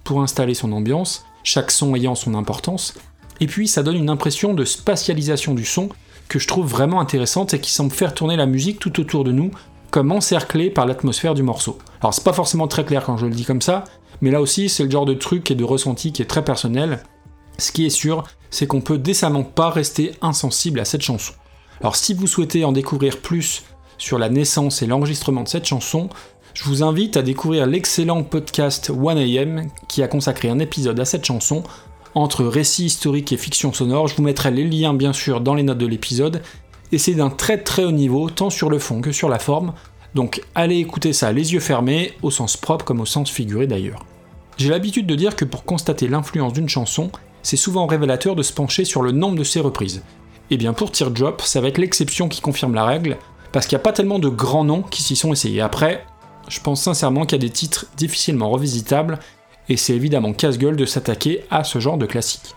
pour 0.04 0.22
installer 0.22 0.54
son 0.54 0.74
ambiance, 0.74 1.26
chaque 1.44 1.72
son 1.72 1.96
ayant 1.96 2.14
son 2.14 2.36
importance, 2.36 2.94
et 3.40 3.48
puis 3.48 3.68
ça 3.68 3.82
donne 3.82 3.96
une 3.96 4.10
impression 4.12 4.54
de 4.54 4.64
spatialisation 4.64 5.56
du 5.56 5.66
son 5.66 5.90
que 6.30 6.40
je 6.40 6.48
trouve 6.48 6.68
vraiment 6.68 7.02
intéressante 7.02 7.54
et 7.54 7.60
qui 7.60 7.72
semble 7.72 7.92
faire 7.92 8.14
tourner 8.14 8.38
la 8.38 8.46
musique 8.46 8.80
tout 8.80 9.00
autour 9.02 9.24
de 9.26 9.32
nous, 9.32 9.52
comme 9.92 10.12
encerclée 10.12 10.70
par 10.70 10.86
l'atmosphère 10.86 11.34
du 11.34 11.44
morceau. 11.44 11.78
Alors 12.00 12.14
c'est 12.14 12.24
pas 12.24 12.34
forcément 12.34 12.68
très 12.68 12.86
clair 12.86 13.04
quand 13.04 13.18
je 13.18 13.26
le 13.26 13.34
dis 13.34 13.46
comme 13.46 13.62
ça, 13.62 13.84
mais 14.22 14.32
là 14.32 14.40
aussi 14.40 14.70
c'est 14.70 14.84
le 14.84 14.92
genre 14.92 15.08
de 15.08 15.16
truc 15.16 15.50
et 15.52 15.56
de 15.56 15.64
ressenti 15.64 16.14
qui 16.14 16.22
est 16.22 16.26
très 16.26 16.46
personnel. 16.46 17.04
Ce 17.58 17.72
qui 17.72 17.86
est 17.86 17.90
sûr, 17.90 18.24
c'est 18.52 18.68
qu'on 18.68 18.82
peut 18.82 19.00
décemment 19.00 19.44
pas 19.44 19.72
rester 19.72 20.12
insensible 20.22 20.80
à 20.80 20.86
cette 20.86 21.02
chanson. 21.02 21.34
Alors 21.82 21.96
si 21.96 22.14
vous 22.14 22.28
souhaitez 22.28 22.64
en 22.64 22.72
découvrir 22.72 23.18
plus 23.18 23.64
sur 23.98 24.20
la 24.20 24.30
naissance 24.30 24.82
et 24.82 24.88
l'enregistrement 24.88 25.44
de 25.44 25.50
cette 25.50 25.66
chanson, 25.66 26.10
je 26.54 26.64
vous 26.64 26.84
invite 26.84 27.18
à 27.18 27.22
découvrir 27.22 27.66
l'excellent 27.66 28.24
podcast 28.24 28.92
1am 28.92 29.68
qui 29.88 30.04
a 30.04 30.08
consacré 30.08 30.50
un 30.50 30.60
épisode 30.60 31.00
à 31.00 31.06
cette 31.06 31.26
chanson 31.26 31.64
entre 32.16 32.46
récit 32.46 32.86
historique 32.86 33.32
et 33.32 33.38
fiction 33.38 33.74
sonore. 33.74 34.08
Je 34.08 34.16
vous 34.16 34.24
mettrai 34.24 34.52
les 34.52 34.64
liens 34.64 34.94
bien 34.94 35.14
sûr 35.14 35.42
dans 35.42 35.54
les 35.54 35.64
notes 35.64 35.78
de 35.78 35.86
l'épisode. 35.86 36.42
Et 36.92 36.98
c'est 36.98 37.14
d'un 37.14 37.30
très 37.30 37.60
très 37.60 37.84
haut 37.84 37.92
niveau, 37.92 38.30
tant 38.30 38.50
sur 38.50 38.70
le 38.70 38.80
fond 38.80 39.02
que 39.02 39.12
sur 39.12 39.30
la 39.30 39.40
forme. 39.40 39.74
Donc 40.16 40.42
allez 40.56 40.78
écouter 40.78 41.14
ça 41.14 41.32
les 41.32 41.54
yeux 41.54 41.60
fermés, 41.60 42.14
au 42.24 42.32
sens 42.32 42.58
propre 42.58 42.86
comme 42.86 43.02
au 43.02 43.06
sens 43.06 43.30
figuré 43.30 43.68
d'ailleurs. 43.68 44.06
J'ai 44.58 44.70
l'habitude 44.70 45.06
de 45.06 45.16
dire 45.16 45.36
que 45.36 45.46
pour 45.46 45.64
constater 45.64 46.08
l'influence 46.08 46.54
d'une 46.54 46.68
chanson, 46.68 47.12
c'est 47.44 47.58
souvent 47.58 47.88
révélateur 47.88 48.36
de 48.36 48.44
se 48.44 48.54
pencher 48.54 48.86
sur 48.86 49.02
le 49.02 49.12
nombre 49.12 49.38
de 49.38 49.44
ses 49.44 49.60
reprises. 49.60 50.04
Et 50.52 50.56
eh 50.56 50.58
bien 50.58 50.74
pour 50.74 50.92
Teardrop, 50.92 51.42
ça 51.44 51.62
va 51.62 51.68
être 51.68 51.78
l'exception 51.78 52.28
qui 52.28 52.42
confirme 52.42 52.74
la 52.74 52.84
règle, 52.84 53.18
parce 53.52 53.68
qu'il 53.68 53.76
n'y 53.76 53.82
a 53.82 53.84
pas 53.84 53.94
tellement 53.94 54.18
de 54.18 54.30
grands 54.30 54.64
noms 54.64 54.82
qui 54.82 55.04
s'y 55.04 55.16
sont 55.16 55.32
essayés. 55.32 55.62
Après, 55.62 56.06
je 56.48 56.60
pense 56.60 56.82
sincèrement 56.82 57.26
qu'il 57.26 57.38
y 57.38 57.46
a 57.46 57.48
des 57.48 57.54
titres 57.54 57.86
difficilement 57.96 58.50
revisitables 58.50 59.20
et 59.70 59.78
c'est 59.78 59.96
évidemment 59.96 60.34
casse-gueule 60.34 60.76
de 60.76 60.86
s'attaquer 60.86 61.46
à 61.50 61.64
ce 61.64 61.80
genre 61.80 61.98
de 61.98 62.06
classique. 62.06 62.56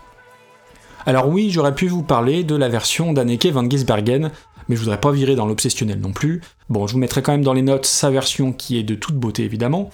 Alors 1.05 1.27
oui, 1.29 1.49
j'aurais 1.51 1.75
pu 1.75 1.87
vous 1.87 2.03
parler 2.03 2.43
de 2.43 2.55
la 2.55 2.69
version 2.69 3.13
d'Anneke 3.13 3.47
van 3.47 3.69
Gisbergen, 3.69 4.31
mais 4.67 4.75
je 4.75 4.81
voudrais 4.81 4.99
pas 4.99 5.11
virer 5.11 5.35
dans 5.35 5.45
l'obsessionnel 5.45 5.99
non 5.99 6.13
plus. 6.13 6.41
Bon, 6.69 6.87
je 6.87 6.93
vous 6.93 6.99
mettrai 6.99 7.21
quand 7.21 7.33
même 7.33 7.43
dans 7.43 7.53
les 7.53 7.61
notes 7.61 7.85
sa 7.85 8.09
version 8.09 8.53
qui 8.53 8.77
est 8.77 8.83
de 8.83 8.95
toute 8.95 9.15
beauté 9.15 9.43
évidemment. 9.43 9.89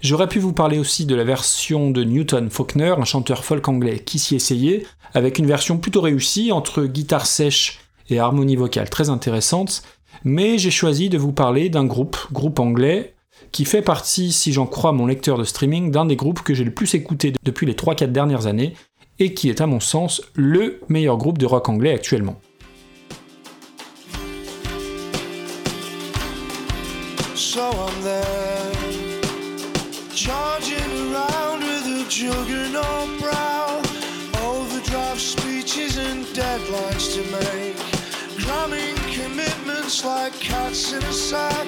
J'aurais 0.00 0.28
pu 0.28 0.38
vous 0.38 0.52
parler 0.52 0.78
aussi 0.78 1.06
de 1.06 1.14
la 1.14 1.24
version 1.24 1.90
de 1.90 2.02
Newton 2.02 2.50
Faulkner, 2.50 2.94
un 2.98 3.04
chanteur 3.04 3.44
folk 3.44 3.68
anglais 3.68 4.00
qui 4.00 4.18
s'y 4.18 4.34
essayait, 4.34 4.84
avec 5.14 5.38
une 5.38 5.46
version 5.46 5.78
plutôt 5.78 6.00
réussie 6.00 6.52
entre 6.52 6.84
guitare 6.84 7.26
sèche 7.26 7.80
et 8.10 8.18
harmonie 8.18 8.56
vocale 8.56 8.90
très 8.90 9.08
intéressante, 9.08 9.82
mais 10.24 10.58
j'ai 10.58 10.70
choisi 10.70 11.08
de 11.08 11.18
vous 11.18 11.32
parler 11.32 11.68
d'un 11.68 11.84
groupe, 11.84 12.16
groupe 12.32 12.58
anglais, 12.58 13.13
qui 13.52 13.64
fait 13.64 13.82
partie, 13.82 14.32
si 14.32 14.52
j'en 14.52 14.66
crois 14.66 14.92
mon 14.92 15.06
lecteur 15.06 15.38
de 15.38 15.44
streaming, 15.44 15.90
d'un 15.90 16.06
des 16.06 16.16
groupes 16.16 16.42
que 16.42 16.54
j'ai 16.54 16.64
le 16.64 16.74
plus 16.74 16.94
écouté 16.94 17.32
depuis 17.44 17.66
les 17.66 17.74
3-4 17.74 18.12
dernières 18.12 18.46
années, 18.46 18.74
et 19.18 19.34
qui 19.34 19.48
est 19.48 19.60
à 19.60 19.66
mon 19.66 19.80
sens 19.80 20.22
le 20.34 20.80
meilleur 20.88 21.16
groupe 21.16 21.38
de 21.38 21.46
rock 21.46 21.68
anglais 21.68 21.94
actuellement. 21.94 22.40
So 27.36 27.60
I'm 27.60 28.02
there, 28.02 28.72
charging 30.12 30.90
around 31.12 31.62
with 31.62 31.86
a 31.86 32.04
juggernaut 32.10 33.20
brow, 33.20 33.80
overdrive 34.42 35.20
speeches 35.20 35.96
and 35.98 36.24
deadlines 36.34 37.14
to 37.14 37.22
make, 37.30 37.76
cramming 38.40 38.96
commitments 39.12 40.04
like 40.04 40.32
cats 40.40 40.92
in 40.92 41.02
a 41.04 41.12
sack, 41.12 41.66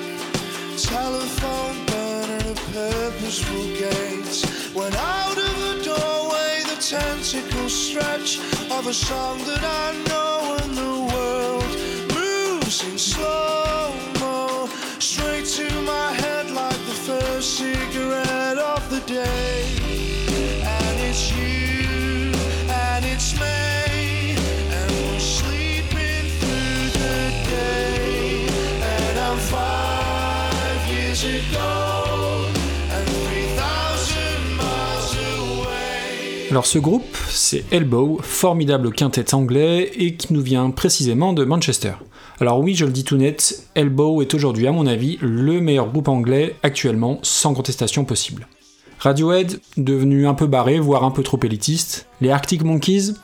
telephone 0.76 1.86
burning 1.86 2.50
a 2.50 2.54
purposeful 2.54 3.64
gate. 3.78 4.74
When 4.74 4.92
out 4.94 5.38
of 5.38 5.54
the 5.64 5.82
doorway, 5.82 6.62
the 6.64 6.76
tentacles 6.80 7.72
stretch 7.72 8.38
of 8.70 8.86
a 8.86 8.92
song 8.92 9.38
that 9.46 9.64
I 9.64 9.92
know, 10.08 10.58
and 10.60 10.76
the 10.76 11.14
world 11.14 11.72
moves 12.14 12.84
in 12.84 12.98
slow 12.98 13.94
mo 14.20 14.68
straight 14.98 15.46
to 15.46 15.80
my 15.82 16.12
head 16.12 16.50
like 16.50 16.80
the 16.86 16.98
first 17.08 17.56
cigarette 17.56 18.58
of 18.58 18.90
the 18.90 19.00
day. 19.06 19.75
Alors 36.50 36.66
ce 36.66 36.78
groupe, 36.78 37.16
c'est 37.28 37.64
Elbow, 37.72 38.20
formidable 38.22 38.92
quintet 38.92 39.34
anglais 39.34 39.90
et 39.96 40.14
qui 40.14 40.32
nous 40.32 40.40
vient 40.40 40.70
précisément 40.70 41.32
de 41.32 41.44
Manchester. 41.44 41.94
Alors 42.40 42.60
oui, 42.60 42.76
je 42.76 42.84
le 42.84 42.92
dis 42.92 43.02
tout 43.02 43.16
net, 43.16 43.64
Elbow 43.74 44.22
est 44.22 44.32
aujourd'hui 44.32 44.68
à 44.68 44.72
mon 44.72 44.86
avis 44.86 45.18
le 45.20 45.60
meilleur 45.60 45.90
groupe 45.90 46.06
anglais 46.06 46.54
actuellement, 46.62 47.18
sans 47.22 47.52
contestation 47.52 48.04
possible. 48.04 48.46
Radiohead, 49.00 49.60
devenu 49.76 50.28
un 50.28 50.34
peu 50.34 50.46
barré, 50.46 50.78
voire 50.78 51.02
un 51.02 51.10
peu 51.10 51.24
trop 51.24 51.38
élitiste, 51.42 52.06
les 52.20 52.30
Arctic 52.30 52.62
Monkeys, 52.62 53.14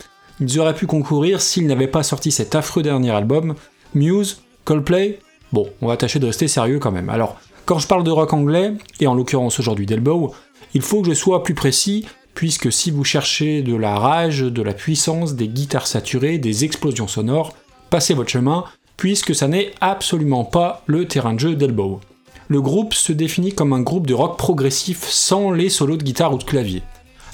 ils 0.40 0.58
auraient 0.58 0.74
pu 0.74 0.86
concourir 0.86 1.40
s'ils 1.40 1.66
n'avaient 1.68 1.86
pas 1.86 2.02
sorti 2.02 2.32
cet 2.32 2.56
affreux 2.56 2.82
dernier 2.82 3.12
album, 3.12 3.54
Muse, 3.94 4.42
Coldplay, 4.64 5.20
bon, 5.52 5.68
on 5.80 5.86
va 5.86 5.96
tâcher 5.96 6.18
de 6.18 6.26
rester 6.26 6.48
sérieux 6.48 6.80
quand 6.80 6.92
même. 6.92 7.08
Alors, 7.08 7.36
quand 7.66 7.78
je 7.78 7.86
parle 7.86 8.02
de 8.02 8.10
rock 8.10 8.32
anglais, 8.32 8.72
et 8.98 9.06
en 9.06 9.14
l'occurrence 9.14 9.60
aujourd'hui 9.60 9.86
d'Elbow, 9.86 10.34
il 10.74 10.82
faut 10.82 11.02
que 11.02 11.08
je 11.08 11.14
sois 11.14 11.44
plus 11.44 11.54
précis, 11.54 12.06
puisque 12.34 12.72
si 12.72 12.90
vous 12.90 13.04
cherchez 13.04 13.62
de 13.62 13.74
la 13.74 13.98
rage, 13.98 14.40
de 14.40 14.62
la 14.62 14.74
puissance, 14.74 15.34
des 15.34 15.48
guitares 15.48 15.86
saturées, 15.86 16.38
des 16.38 16.64
explosions 16.64 17.08
sonores, 17.08 17.54
passez 17.90 18.14
votre 18.14 18.30
chemin, 18.30 18.64
puisque 18.96 19.34
ça 19.34 19.48
n'est 19.48 19.72
absolument 19.80 20.44
pas 20.44 20.82
le 20.86 21.06
terrain 21.06 21.34
de 21.34 21.40
jeu 21.40 21.54
d'Elbow. 21.54 22.00
Le 22.48 22.60
groupe 22.60 22.94
se 22.94 23.12
définit 23.12 23.52
comme 23.52 23.72
un 23.72 23.80
groupe 23.80 24.06
de 24.06 24.14
rock 24.14 24.36
progressif 24.36 25.08
sans 25.08 25.52
les 25.52 25.68
solos 25.68 25.96
de 25.96 26.02
guitare 26.02 26.34
ou 26.34 26.38
de 26.38 26.44
clavier. 26.44 26.82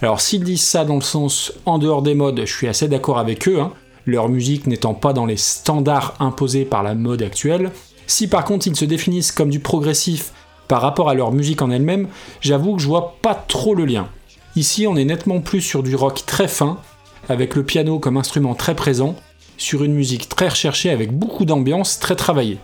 Alors 0.01 0.21
s'ils 0.21 0.45
disent 0.45 0.63
ça 0.63 0.85
dans 0.85 0.95
le 0.95 1.01
sens 1.01 1.53
en 1.67 1.79
dehors 1.79 2.03
des 2.03 2.15
modes, 2.15 2.41
je 2.45 2.53
suis 2.53 2.69
assez 2.69 2.87
d'accord 2.87 3.19
avec 3.19 3.49
eux, 3.49 3.61
hein, 3.61 3.73
leur 4.07 4.29
musique 4.29 4.67
n'étant 4.67 4.95
pas 4.95 5.13
dans 5.13 5.27
les 5.27 5.37
standards 5.37 6.15
imposés 6.21 6.65
par 6.65 6.83
la 6.83 6.95
mode 6.95 7.23
actuelle. 7.23 7.73
Si 8.07 8.29
par 8.29 8.45
contre 8.45 8.69
ils 8.69 8.77
se 8.77 8.85
définissent 8.85 9.33
comme 9.33 9.51
du 9.51 9.61
progressif 9.61 10.33
par 10.69 10.83
rapport 10.83 11.09
à 11.09 11.15
leur 11.15 11.33
musique 11.33 11.63
en 11.63 11.71
elle-même, 11.71 12.09
j'avoue 12.41 12.77
que 12.77 12.83
je 12.83 12.87
vois 12.87 13.17
pas 13.21 13.35
trop 13.35 13.75
le 13.75 13.85
lien. 13.85 14.09
Ici 14.59 14.89
on 14.89 14.97
est 14.97 15.05
nettement 15.05 15.41
plus 15.41 15.61
sur 15.61 15.85
du 15.85 15.95
rock 15.95 16.25
très 16.27 16.49
fin, 16.49 16.79
avec 17.29 17.55
le 17.55 17.63
piano 17.63 18.01
comme 18.01 18.17
instrument 18.17 18.57
très 18.57 18.75
présent, 18.75 19.15
sur 19.57 19.85
une 19.85 19.95
musique 19.95 20.29
très 20.29 20.49
recherchée 20.49 20.91
avec 20.91 21.17
beaucoup 21.17 21.45
d'ambiance, 21.45 22.01
très 22.01 22.17
travaillée. 22.17 22.59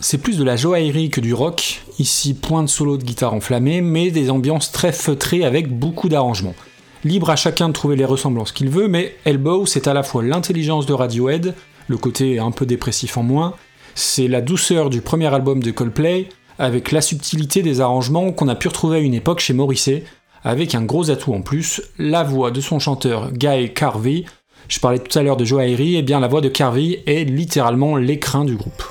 C'est 0.00 0.18
plus 0.18 0.38
de 0.38 0.42
la 0.42 0.56
joaillerie 0.56 1.10
que 1.10 1.20
du 1.20 1.32
rock, 1.32 1.82
ici 2.00 2.34
point 2.34 2.64
de 2.64 2.68
solo 2.68 2.96
de 2.96 3.04
guitare 3.04 3.32
enflammée, 3.32 3.80
mais 3.80 4.10
des 4.10 4.28
ambiances 4.28 4.72
très 4.72 4.90
feutrées 4.90 5.44
avec 5.44 5.68
beaucoup 5.68 6.08
d'arrangements. 6.08 6.56
Libre 7.04 7.30
à 7.30 7.36
chacun 7.36 7.68
de 7.68 7.74
trouver 7.74 7.94
les 7.94 8.04
ressemblances 8.04 8.50
qu'il 8.50 8.68
veut, 8.68 8.88
mais 8.88 9.14
Elbow 9.24 9.66
c'est 9.66 9.86
à 9.86 9.94
la 9.94 10.02
fois 10.02 10.24
l'intelligence 10.24 10.84
de 10.84 10.94
Radiohead, 10.94 11.54
le 11.86 11.96
côté 11.96 12.40
un 12.40 12.50
peu 12.50 12.66
dépressif 12.66 13.16
en 13.16 13.22
moins, 13.22 13.54
c'est 13.94 14.26
la 14.26 14.40
douceur 14.40 14.90
du 14.90 15.00
premier 15.00 15.32
album 15.32 15.62
de 15.62 15.70
Coldplay, 15.70 16.28
avec 16.58 16.90
la 16.90 17.00
subtilité 17.00 17.62
des 17.62 17.80
arrangements 17.80 18.32
qu'on 18.32 18.48
a 18.48 18.56
pu 18.56 18.66
retrouver 18.66 18.96
à 18.96 19.00
une 19.00 19.14
époque 19.14 19.38
chez 19.38 19.54
Morrissey, 19.54 20.02
avec 20.44 20.74
un 20.74 20.82
gros 20.82 21.10
atout 21.10 21.32
en 21.32 21.40
plus, 21.40 21.82
la 21.98 22.22
voix 22.22 22.50
de 22.50 22.60
son 22.60 22.78
chanteur 22.78 23.32
Guy 23.32 23.72
Carvey, 23.74 24.24
je 24.68 24.78
parlais 24.78 24.98
tout 24.98 25.18
à 25.18 25.22
l'heure 25.22 25.36
de 25.36 25.44
joaillerie, 25.44 25.96
et 25.96 26.02
bien 26.02 26.20
la 26.20 26.28
voix 26.28 26.40
de 26.40 26.48
Carvey 26.48 27.02
est 27.06 27.24
littéralement 27.24 27.96
l'écrin 27.96 28.44
du 28.44 28.56
groupe. 28.56 28.82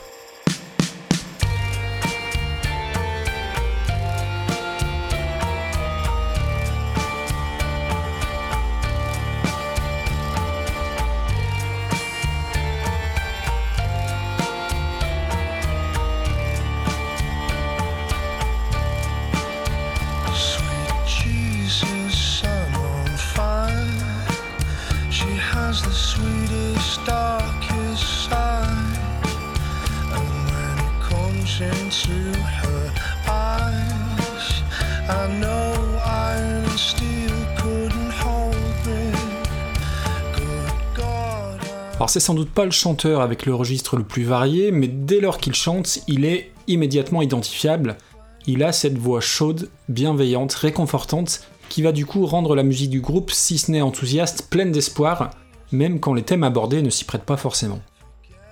C'est 42.13 42.19
sans 42.19 42.35
doute 42.35 42.51
pas 42.51 42.65
le 42.65 42.69
chanteur 42.69 43.21
avec 43.21 43.47
le 43.47 43.55
registre 43.55 43.97
le 43.97 44.03
plus 44.03 44.21
varié, 44.21 44.71
mais 44.71 44.87
dès 44.87 45.19
lors 45.19 45.39
qu'il 45.39 45.55
chante, 45.55 45.97
il 46.07 46.25
est 46.25 46.51
immédiatement 46.67 47.23
identifiable. 47.23 47.97
Il 48.45 48.61
a 48.61 48.71
cette 48.71 48.99
voix 48.99 49.19
chaude, 49.19 49.71
bienveillante, 49.89 50.53
réconfortante, 50.53 51.41
qui 51.69 51.81
va 51.81 51.91
du 51.91 52.05
coup 52.05 52.27
rendre 52.27 52.55
la 52.55 52.61
musique 52.61 52.91
du 52.91 53.01
groupe, 53.01 53.31
si 53.31 53.57
ce 53.57 53.71
n'est 53.71 53.81
enthousiaste, 53.81 54.47
pleine 54.51 54.71
d'espoir, 54.71 55.31
même 55.71 55.99
quand 55.99 56.13
les 56.13 56.21
thèmes 56.21 56.43
abordés 56.43 56.83
ne 56.83 56.91
s'y 56.91 57.03
prêtent 57.03 57.25
pas 57.25 57.35
forcément. 57.35 57.79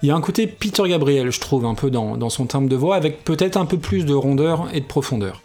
Il 0.02 0.08
y 0.10 0.12
a 0.12 0.16
un 0.16 0.22
côté 0.22 0.48
Peter 0.48 0.90
Gabriel, 0.90 1.30
je 1.30 1.40
trouve, 1.40 1.66
un 1.66 1.76
peu 1.76 1.92
dans, 1.92 2.18
dans 2.18 2.32
son 2.32 2.48
timbre 2.48 2.68
de 2.68 2.76
voix, 2.76 2.96
avec 2.96 3.24
peut-être 3.24 3.58
un 3.58 3.68
peu 3.68 3.78
plus 3.78 4.06
de 4.08 4.16
rondeur 4.16 4.70
et 4.74 4.82
de 4.82 4.88
profondeur. 4.88 5.44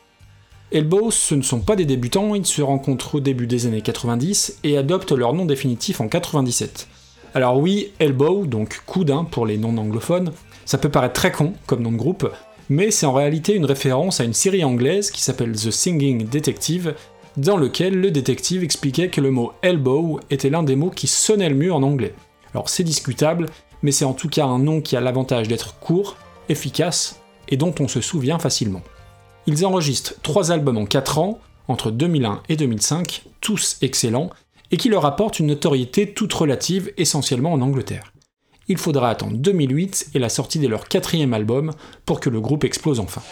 Elbow, 0.73 1.11
ce 1.11 1.35
ne 1.35 1.42
sont 1.42 1.61
pas 1.61 1.76
des 1.76 1.85
débutants, 1.85 2.35
ils 2.35 2.46
se 2.46 2.62
rencontrent 2.62 3.16
au 3.16 3.20
début 3.20 3.46
des 3.46 3.66
années 3.66 3.82
90 3.82 4.61
et 4.64 4.78
adoptent 4.78 5.12
leur 5.12 5.35
nom 5.35 5.44
définitif 5.44 6.00
en 6.00 6.08
97. 6.08 6.88
Alors 7.36 7.58
oui, 7.58 7.92
Elbow, 7.98 8.46
donc 8.46 8.80
coude 8.86 9.14
pour 9.30 9.44
les 9.44 9.58
non-anglophones, 9.58 10.32
ça 10.64 10.78
peut 10.78 10.88
paraître 10.88 11.20
très 11.20 11.32
con 11.32 11.52
comme 11.66 11.82
nom 11.82 11.92
de 11.92 11.98
groupe, 11.98 12.32
mais 12.70 12.90
c'est 12.90 13.04
en 13.04 13.12
réalité 13.12 13.52
une 13.52 13.66
référence 13.66 14.20
à 14.20 14.24
une 14.24 14.32
série 14.32 14.64
anglaise 14.64 15.10
qui 15.10 15.20
s'appelle 15.20 15.52
The 15.52 15.70
Singing 15.70 16.30
Detective, 16.30 16.94
dans 17.36 17.58
lequel 17.58 18.00
le 18.00 18.10
détective 18.10 18.64
expliquait 18.64 19.10
que 19.10 19.20
le 19.20 19.30
mot 19.30 19.52
elbow 19.60 20.18
était 20.30 20.48
l'un 20.48 20.62
des 20.62 20.76
mots 20.76 20.88
qui 20.88 21.06
sonnait 21.08 21.50
le 21.50 21.56
mieux 21.56 21.74
en 21.74 21.82
anglais. 21.82 22.14
Alors 22.54 22.70
c'est 22.70 22.84
discutable, 22.84 23.50
mais 23.82 23.92
c'est 23.92 24.06
en 24.06 24.14
tout 24.14 24.30
cas 24.30 24.46
un 24.46 24.58
nom 24.58 24.80
qui 24.80 24.96
a 24.96 25.02
l'avantage 25.02 25.46
d'être 25.46 25.78
court, 25.78 26.16
efficace 26.48 27.20
et 27.50 27.58
dont 27.58 27.74
on 27.80 27.86
se 27.86 28.00
souvient 28.00 28.38
facilement. 28.38 28.80
Ils 29.46 29.66
enregistrent 29.66 30.14
trois 30.22 30.52
albums 30.52 30.78
en 30.78 30.86
4 30.86 31.18
ans, 31.18 31.38
entre 31.68 31.90
2001 31.90 32.44
et 32.48 32.56
2005, 32.56 33.24
tous 33.42 33.76
excellents, 33.82 34.30
et 34.70 34.76
qui 34.76 34.88
leur 34.88 35.04
apporte 35.04 35.38
une 35.38 35.46
notoriété 35.46 36.12
toute 36.12 36.32
relative 36.32 36.92
essentiellement 36.96 37.52
en 37.52 37.61
Angleterre. 37.61 38.12
Il 38.68 38.78
faudra 38.78 39.11
attendre 39.11 39.37
2008 39.37 40.11
et 40.14 40.18
la 40.18 40.28
sortie 40.28 40.58
de 40.58 40.66
leur 40.66 40.88
quatrième 40.88 41.35
album 41.35 41.73
pour 42.04 42.18
que 42.18 42.30
le 42.30 42.40
groupe 42.40 42.64
explose 42.64 42.99
enfin. 42.99 43.23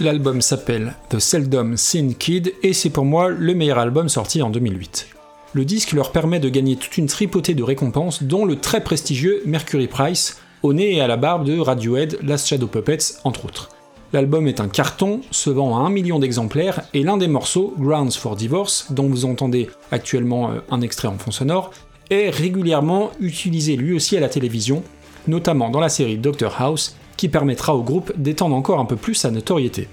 L'album 0.00 0.40
s'appelle 0.40 0.94
The 1.08 1.18
Seldom 1.18 1.76
Seen 1.76 2.14
Kid 2.14 2.54
et 2.62 2.72
c'est 2.72 2.90
pour 2.90 3.04
moi 3.04 3.30
le 3.30 3.54
meilleur 3.54 3.78
album 3.78 4.08
sorti 4.08 4.40
en 4.40 4.50
2008. 4.50 5.08
Le 5.54 5.64
disque 5.64 5.92
leur 5.92 6.12
permet 6.12 6.38
de 6.38 6.48
gagner 6.48 6.76
toute 6.76 6.98
une 6.98 7.08
tripotée 7.08 7.54
de 7.54 7.64
récompenses, 7.64 8.22
dont 8.22 8.44
le 8.44 8.56
très 8.56 8.84
prestigieux 8.84 9.42
Mercury 9.44 9.88
Prize, 9.88 10.36
au 10.62 10.72
nez 10.72 10.94
et 10.94 11.00
à 11.00 11.08
la 11.08 11.16
barbe 11.16 11.44
de 11.44 11.58
Radiohead, 11.58 12.18
Last 12.22 12.46
Shadow 12.46 12.68
Puppets, 12.68 13.16
entre 13.24 13.46
autres. 13.46 13.70
L'album 14.12 14.46
est 14.46 14.60
un 14.60 14.68
carton, 14.68 15.22
se 15.32 15.50
vend 15.50 15.76
à 15.76 15.80
un 15.80 15.90
million 15.90 16.20
d'exemplaires, 16.20 16.82
et 16.94 17.02
l'un 17.02 17.16
des 17.16 17.28
morceaux, 17.28 17.74
Grounds 17.76 18.16
for 18.16 18.36
Divorce, 18.36 18.86
dont 18.90 19.08
vous 19.08 19.24
entendez 19.24 19.68
actuellement 19.90 20.50
euh, 20.50 20.60
un 20.70 20.80
extrait 20.80 21.08
en 21.08 21.18
fond 21.18 21.32
sonore, 21.32 21.72
est 22.10 22.30
régulièrement 22.30 23.10
utilisé 23.20 23.76
lui 23.76 23.94
aussi 23.94 24.16
à 24.16 24.20
la 24.20 24.28
télévision, 24.28 24.82
notamment 25.28 25.70
dans 25.70 25.80
la 25.80 25.88
série 25.88 26.16
Doctor 26.16 26.60
House, 26.60 26.96
qui 27.16 27.28
permettra 27.28 27.74
au 27.74 27.82
groupe 27.82 28.12
d'étendre 28.16 28.56
encore 28.56 28.80
un 28.80 28.84
peu 28.84 28.96
plus 28.96 29.14
sa 29.14 29.30
notoriété. 29.30 29.88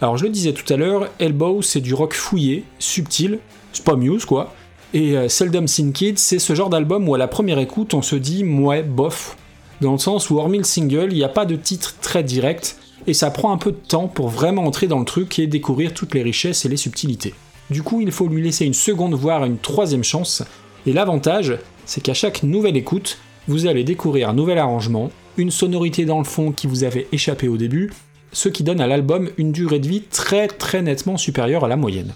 Alors 0.00 0.16
je 0.16 0.24
le 0.24 0.30
disais 0.30 0.52
tout 0.52 0.70
à 0.72 0.76
l'heure, 0.76 1.08
Elbow 1.18 1.62
c'est 1.62 1.80
du 1.80 1.94
rock 1.94 2.14
fouillé, 2.14 2.64
subtil, 2.78 3.38
c'est 3.72 3.84
pas 3.84 3.96
Muse 3.96 4.24
quoi, 4.24 4.54
et 4.94 5.16
euh, 5.16 5.28
Seldom 5.28 5.66
Seen 5.66 5.92
Kid 5.92 6.18
c'est 6.18 6.38
ce 6.38 6.54
genre 6.54 6.70
d'album 6.70 7.08
où 7.08 7.14
à 7.14 7.18
la 7.18 7.28
première 7.28 7.58
écoute 7.58 7.94
on 7.94 8.02
se 8.02 8.16
dit 8.16 8.44
ouais, 8.44 8.82
bof, 8.82 9.36
dans 9.80 9.92
le 9.92 9.98
sens 9.98 10.30
où 10.30 10.38
hormis 10.38 10.58
le 10.58 10.64
single, 10.64 11.08
il 11.10 11.16
n'y 11.16 11.24
a 11.24 11.28
pas 11.28 11.46
de 11.46 11.56
titre 11.56 11.96
très 12.00 12.22
direct, 12.22 12.76
et 13.06 13.14
ça 13.14 13.30
prend 13.30 13.52
un 13.52 13.58
peu 13.58 13.72
de 13.72 13.76
temps 13.76 14.08
pour 14.08 14.28
vraiment 14.28 14.64
entrer 14.64 14.86
dans 14.86 14.98
le 14.98 15.04
truc 15.04 15.38
et 15.38 15.46
découvrir 15.46 15.94
toutes 15.94 16.14
les 16.14 16.22
richesses 16.22 16.64
et 16.64 16.68
les 16.68 16.76
subtilités. 16.76 17.34
Du 17.70 17.82
coup, 17.82 18.00
il 18.00 18.10
faut 18.12 18.26
lui 18.26 18.42
laisser 18.42 18.66
une 18.66 18.74
seconde, 18.74 19.14
voire 19.14 19.44
une 19.44 19.58
troisième 19.58 20.04
chance, 20.04 20.42
et 20.86 20.92
l'avantage, 20.92 21.56
c'est 21.86 22.02
qu'à 22.02 22.14
chaque 22.14 22.42
nouvelle 22.42 22.76
écoute, 22.76 23.18
vous 23.50 23.66
allez 23.66 23.82
découvrir 23.82 24.28
un 24.28 24.32
nouvel 24.32 24.58
arrangement, 24.58 25.10
une 25.36 25.50
sonorité 25.50 26.04
dans 26.04 26.18
le 26.18 26.24
fond 26.24 26.52
qui 26.52 26.68
vous 26.68 26.84
avait 26.84 27.08
échappé 27.10 27.48
au 27.48 27.56
début, 27.56 27.92
ce 28.32 28.48
qui 28.48 28.62
donne 28.62 28.80
à 28.80 28.86
l'album 28.86 29.28
une 29.38 29.50
durée 29.50 29.80
de 29.80 29.88
vie 29.88 30.02
très 30.02 30.46
très 30.46 30.82
nettement 30.82 31.16
supérieure 31.16 31.64
à 31.64 31.68
la 31.68 31.76
moyenne. 31.76 32.14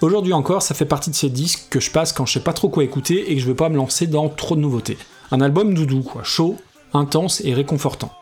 Aujourd'hui 0.00 0.32
encore, 0.32 0.62
ça 0.62 0.74
fait 0.74 0.86
partie 0.86 1.10
de 1.10 1.14
ces 1.14 1.30
disques 1.30 1.68
que 1.70 1.78
je 1.78 1.92
passe 1.92 2.12
quand 2.12 2.26
je 2.26 2.32
sais 2.32 2.40
pas 2.40 2.52
trop 2.52 2.68
quoi 2.68 2.82
écouter 2.82 3.30
et 3.30 3.36
que 3.36 3.40
je 3.40 3.46
veux 3.46 3.54
pas 3.54 3.68
me 3.68 3.76
lancer 3.76 4.08
dans 4.08 4.28
trop 4.28 4.56
de 4.56 4.60
nouveautés. 4.60 4.98
Un 5.30 5.40
album 5.40 5.72
doudou, 5.72 6.02
quoi, 6.02 6.24
chaud, 6.24 6.56
intense 6.92 7.40
et 7.44 7.54
réconfortant. 7.54 8.12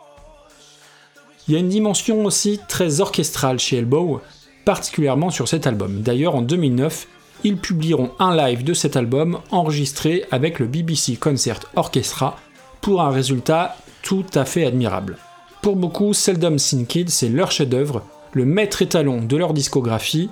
Il 1.47 1.55
y 1.55 1.57
a 1.57 1.59
une 1.59 1.69
dimension 1.69 2.25
aussi 2.25 2.59
très 2.67 3.01
orchestrale 3.01 3.57
chez 3.57 3.77
Elbow, 3.77 4.21
particulièrement 4.65 5.31
sur 5.31 5.47
cet 5.47 5.65
album. 5.65 6.01
D'ailleurs, 6.01 6.35
en 6.35 6.43
2009, 6.43 7.07
ils 7.45 7.57
publieront 7.57 8.09
un 8.17 8.35
live 8.35 8.63
de 8.63 8.73
cet 8.73 8.97
album 8.97 9.37
enregistré 9.51 10.25
avec 10.31 10.57
le 10.57 10.65
BBC 10.65 11.15
Concert 11.15 11.59
Orchestra 11.75 12.37
pour 12.81 13.03
un 13.03 13.11
résultat 13.11 13.75
tout 14.01 14.25
à 14.33 14.45
fait 14.45 14.65
admirable. 14.65 15.17
Pour 15.61 15.75
beaucoup, 15.75 16.11
Seldom 16.13 16.57
Seen 16.57 16.87
Kid, 16.87 17.11
c'est 17.11 17.29
leur 17.29 17.51
chef-d'œuvre, 17.51 18.01
le 18.33 18.45
maître 18.45 18.81
étalon 18.81 19.21
de 19.21 19.37
leur 19.37 19.53
discographie. 19.53 20.31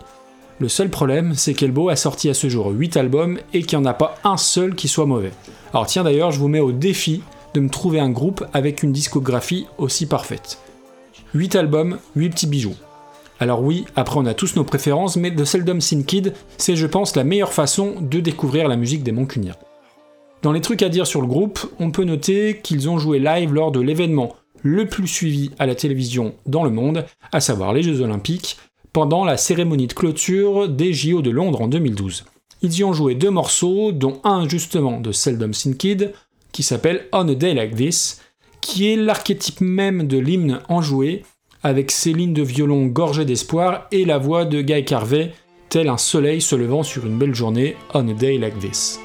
Le 0.57 0.67
seul 0.67 0.89
problème, 0.89 1.35
c'est 1.35 1.53
qu'Elbow 1.53 1.89
a 1.89 1.95
sorti 1.95 2.29
à 2.29 2.33
ce 2.33 2.49
jour 2.49 2.71
8 2.71 2.97
albums 2.97 3.37
et 3.53 3.61
qu'il 3.61 3.77
n'y 3.77 3.85
en 3.85 3.89
a 3.89 3.93
pas 3.93 4.15
un 4.23 4.37
seul 4.37 4.73
qui 4.73 4.87
soit 4.87 5.05
mauvais. 5.05 5.33
Alors 5.71 5.85
tiens 5.85 6.03
d'ailleurs, 6.03 6.31
je 6.31 6.39
vous 6.39 6.47
mets 6.47 6.61
au 6.61 6.71
défi 6.71 7.21
de 7.53 7.59
me 7.59 7.69
trouver 7.69 7.99
un 7.99 8.09
groupe 8.09 8.43
avec 8.53 8.81
une 8.81 8.91
discographie 8.91 9.67
aussi 9.77 10.07
parfaite. 10.07 10.57
8 11.35 11.57
albums, 11.57 11.99
8 12.15 12.29
petits 12.31 12.47
bijoux. 12.47 12.75
Alors 13.43 13.61
oui, 13.61 13.83
après 13.97 14.21
on 14.21 14.25
a 14.25 14.33
tous 14.33 14.55
nos 14.55 14.63
préférences, 14.63 15.17
mais 15.17 15.29
The 15.29 15.43
Seldom 15.43 15.81
Seen 15.81 16.05
Kid, 16.05 16.33
c'est 16.55 16.77
je 16.77 16.87
pense 16.87 17.17
la 17.17 17.25
meilleure 17.25 17.51
façon 17.51 17.95
de 17.99 18.21
découvrir 18.21 18.69
la 18.69 18.77
musique 18.77 19.03
des 19.03 19.11
Moncuniens. 19.11 19.57
Dans 20.43 20.53
les 20.53 20.61
trucs 20.61 20.81
à 20.81 20.87
dire 20.87 21.05
sur 21.05 21.19
le 21.19 21.27
groupe, 21.27 21.59
on 21.77 21.91
peut 21.91 22.05
noter 22.05 22.61
qu'ils 22.63 22.87
ont 22.87 22.99
joué 22.99 23.19
live 23.19 23.53
lors 23.53 23.73
de 23.73 23.81
l'événement 23.81 24.33
le 24.61 24.87
plus 24.87 25.09
suivi 25.09 25.51
à 25.59 25.65
la 25.65 25.75
télévision 25.75 26.35
dans 26.45 26.63
le 26.63 26.69
monde, 26.69 27.05
à 27.33 27.41
savoir 27.41 27.73
les 27.73 27.83
Jeux 27.83 27.99
Olympiques, 27.99 28.59
pendant 28.93 29.25
la 29.25 29.35
cérémonie 29.35 29.87
de 29.87 29.93
clôture 29.93 30.69
des 30.69 30.93
JO 30.93 31.21
de 31.21 31.29
Londres 31.29 31.63
en 31.63 31.67
2012. 31.67 32.23
Ils 32.61 32.73
y 32.77 32.85
ont 32.85 32.93
joué 32.93 33.13
deux 33.13 33.29
morceaux, 33.29 33.91
dont 33.91 34.21
un 34.23 34.47
justement 34.47 35.01
de 35.01 35.11
Seldom 35.11 35.51
Seen 35.51 35.75
Kid, 35.75 36.13
qui 36.53 36.63
s'appelle 36.63 37.07
On 37.11 37.27
a 37.27 37.35
Day 37.35 37.53
Like 37.53 37.75
This, 37.75 38.21
qui 38.61 38.89
est 38.89 38.95
l'archétype 38.95 39.59
même 39.59 40.07
de 40.07 40.17
l'hymne 40.17 40.61
enjoué, 40.69 41.23
avec 41.63 41.91
ses 41.91 42.13
lignes 42.13 42.33
de 42.33 42.43
violon 42.43 42.85
gorgées 42.85 43.25
d'espoir 43.25 43.87
et 43.91 44.05
la 44.05 44.17
voix 44.17 44.45
de 44.45 44.61
Guy 44.61 44.85
Carvey, 44.85 45.31
tel 45.69 45.87
un 45.89 45.97
soleil 45.97 46.41
se 46.41 46.55
levant 46.55 46.83
sur 46.83 47.05
une 47.05 47.17
belle 47.17 47.33
journée, 47.33 47.75
On 47.93 48.07
a 48.07 48.13
Day 48.13 48.37
Like 48.37 48.59
This. 48.59 48.99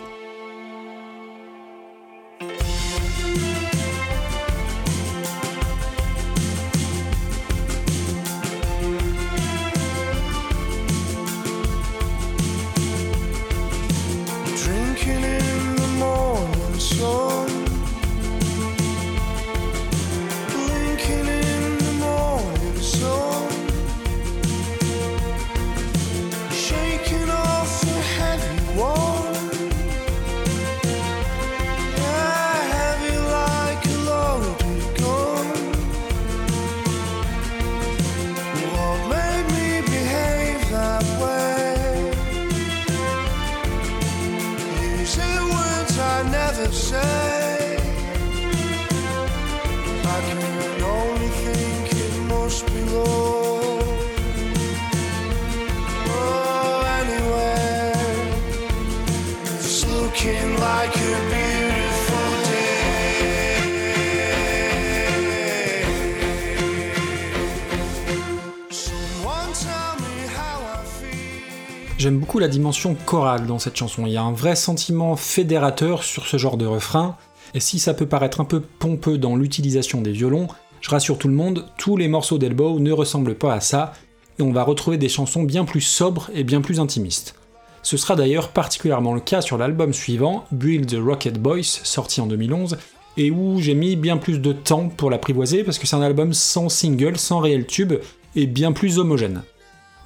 J'aime 71.98 72.18
beaucoup 72.18 72.38
la 72.38 72.48
dimension 72.48 72.94
chorale 72.94 73.46
dans 73.46 73.58
cette 73.58 73.76
chanson, 73.76 74.06
il 74.06 74.12
y 74.12 74.16
a 74.16 74.22
un 74.22 74.32
vrai 74.32 74.56
sentiment 74.56 75.16
fédérateur 75.16 76.04
sur 76.04 76.26
ce 76.26 76.36
genre 76.38 76.56
de 76.56 76.64
refrain, 76.64 77.16
et 77.54 77.60
si 77.60 77.78
ça 77.78 77.92
peut 77.92 78.06
paraître 78.06 78.40
un 78.40 78.44
peu 78.44 78.60
pompeux 78.60 79.18
dans 79.18 79.36
l'utilisation 79.36 80.00
des 80.00 80.12
violons, 80.12 80.48
je 80.80 80.90
rassure 80.90 81.18
tout 81.18 81.28
le 81.28 81.34
monde, 81.34 81.66
tous 81.78 81.96
les 81.96 82.08
morceaux 82.08 82.38
d'Elbow 82.38 82.78
ne 82.78 82.92
ressemblent 82.92 83.34
pas 83.34 83.54
à 83.54 83.60
ça, 83.60 83.92
et 84.38 84.42
on 84.42 84.52
va 84.52 84.62
retrouver 84.62 84.98
des 84.98 85.08
chansons 85.08 85.42
bien 85.42 85.64
plus 85.64 85.80
sobres 85.80 86.30
et 86.34 86.44
bien 86.44 86.60
plus 86.60 86.80
intimistes. 86.80 87.34
Ce 87.82 87.96
sera 87.96 88.16
d'ailleurs 88.16 88.50
particulièrement 88.50 89.14
le 89.14 89.20
cas 89.20 89.40
sur 89.40 89.58
l'album 89.58 89.92
suivant, 89.92 90.44
Build 90.52 90.92
Rocket 90.94 91.38
Boys, 91.38 91.62
sorti 91.62 92.20
en 92.20 92.26
2011, 92.26 92.76
et 93.16 93.30
où 93.30 93.58
j'ai 93.60 93.74
mis 93.74 93.96
bien 93.96 94.16
plus 94.16 94.40
de 94.40 94.52
temps 94.52 94.88
pour 94.88 95.10
l'apprivoiser 95.10 95.64
parce 95.64 95.78
que 95.78 95.86
c'est 95.86 95.96
un 95.96 96.02
album 96.02 96.32
sans 96.32 96.68
single, 96.68 97.16
sans 97.16 97.40
réel 97.40 97.66
tube, 97.66 97.94
et 98.36 98.46
bien 98.46 98.72
plus 98.72 98.98
homogène. 98.98 99.42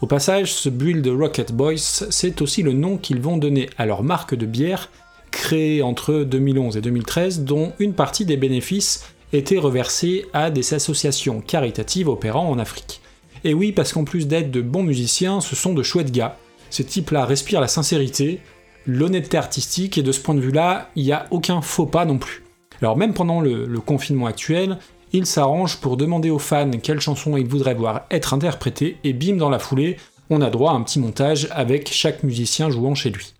Au 0.00 0.06
passage, 0.06 0.52
ce 0.52 0.68
Build 0.68 1.06
Rocket 1.06 1.52
Boys, 1.52 1.76
c'est 1.76 2.42
aussi 2.42 2.62
le 2.62 2.72
nom 2.72 2.96
qu'ils 2.96 3.20
vont 3.20 3.36
donner 3.36 3.68
à 3.78 3.86
leur 3.86 4.02
marque 4.02 4.34
de 4.34 4.46
bière, 4.46 4.90
créée 5.30 5.82
entre 5.82 6.24
2011 6.24 6.76
et 6.76 6.80
2013, 6.80 7.44
dont 7.44 7.72
une 7.78 7.94
partie 7.94 8.24
des 8.24 8.36
bénéfices 8.36 9.04
était 9.32 9.58
reversée 9.58 10.26
à 10.32 10.50
des 10.50 10.74
associations 10.74 11.40
caritatives 11.40 12.08
opérant 12.08 12.48
en 12.48 12.58
Afrique. 12.58 13.00
Et 13.44 13.54
oui, 13.54 13.72
parce 13.72 13.92
qu'en 13.92 14.04
plus 14.04 14.28
d'être 14.28 14.50
de 14.50 14.60
bons 14.60 14.82
musiciens, 14.82 15.40
ce 15.40 15.56
sont 15.56 15.74
de 15.74 15.82
chouettes 15.82 16.12
gars. 16.12 16.36
Ces 16.70 16.84
types-là 16.84 17.24
respirent 17.24 17.60
la 17.60 17.68
sincérité, 17.68 18.40
l'honnêteté 18.86 19.36
artistique, 19.36 19.98
et 19.98 20.02
de 20.02 20.12
ce 20.12 20.20
point 20.20 20.34
de 20.34 20.40
vue-là, 20.40 20.90
il 20.96 21.04
n'y 21.04 21.12
a 21.12 21.26
aucun 21.30 21.60
faux 21.60 21.86
pas 21.86 22.04
non 22.04 22.18
plus. 22.18 22.44
Alors 22.80 22.96
même 22.96 23.14
pendant 23.14 23.40
le, 23.40 23.66
confinement 23.80 24.26
actuel, 24.26 24.78
il 25.12 25.26
s'arrange 25.26 25.78
pour 25.78 25.96
demander 25.96 26.30
aux 26.30 26.38
fans 26.38 26.70
quelle 26.82 27.00
chanson 27.00 27.36
ils 27.36 27.46
voudraient 27.46 27.74
voir 27.74 28.02
être 28.10 28.34
interprétée, 28.34 28.96
et 29.04 29.12
bim, 29.12 29.36
dans 29.36 29.50
la 29.50 29.58
foulée, 29.58 29.96
on 30.30 30.40
a 30.40 30.50
droit 30.50 30.72
à 30.72 30.74
un 30.74 30.82
petit 30.82 31.00
montage 31.00 31.48
avec 31.50 31.92
chaque 31.92 32.22
musicien 32.22 32.70
jouant 32.70 32.94
chez 32.94 33.10
lui. 33.10 33.34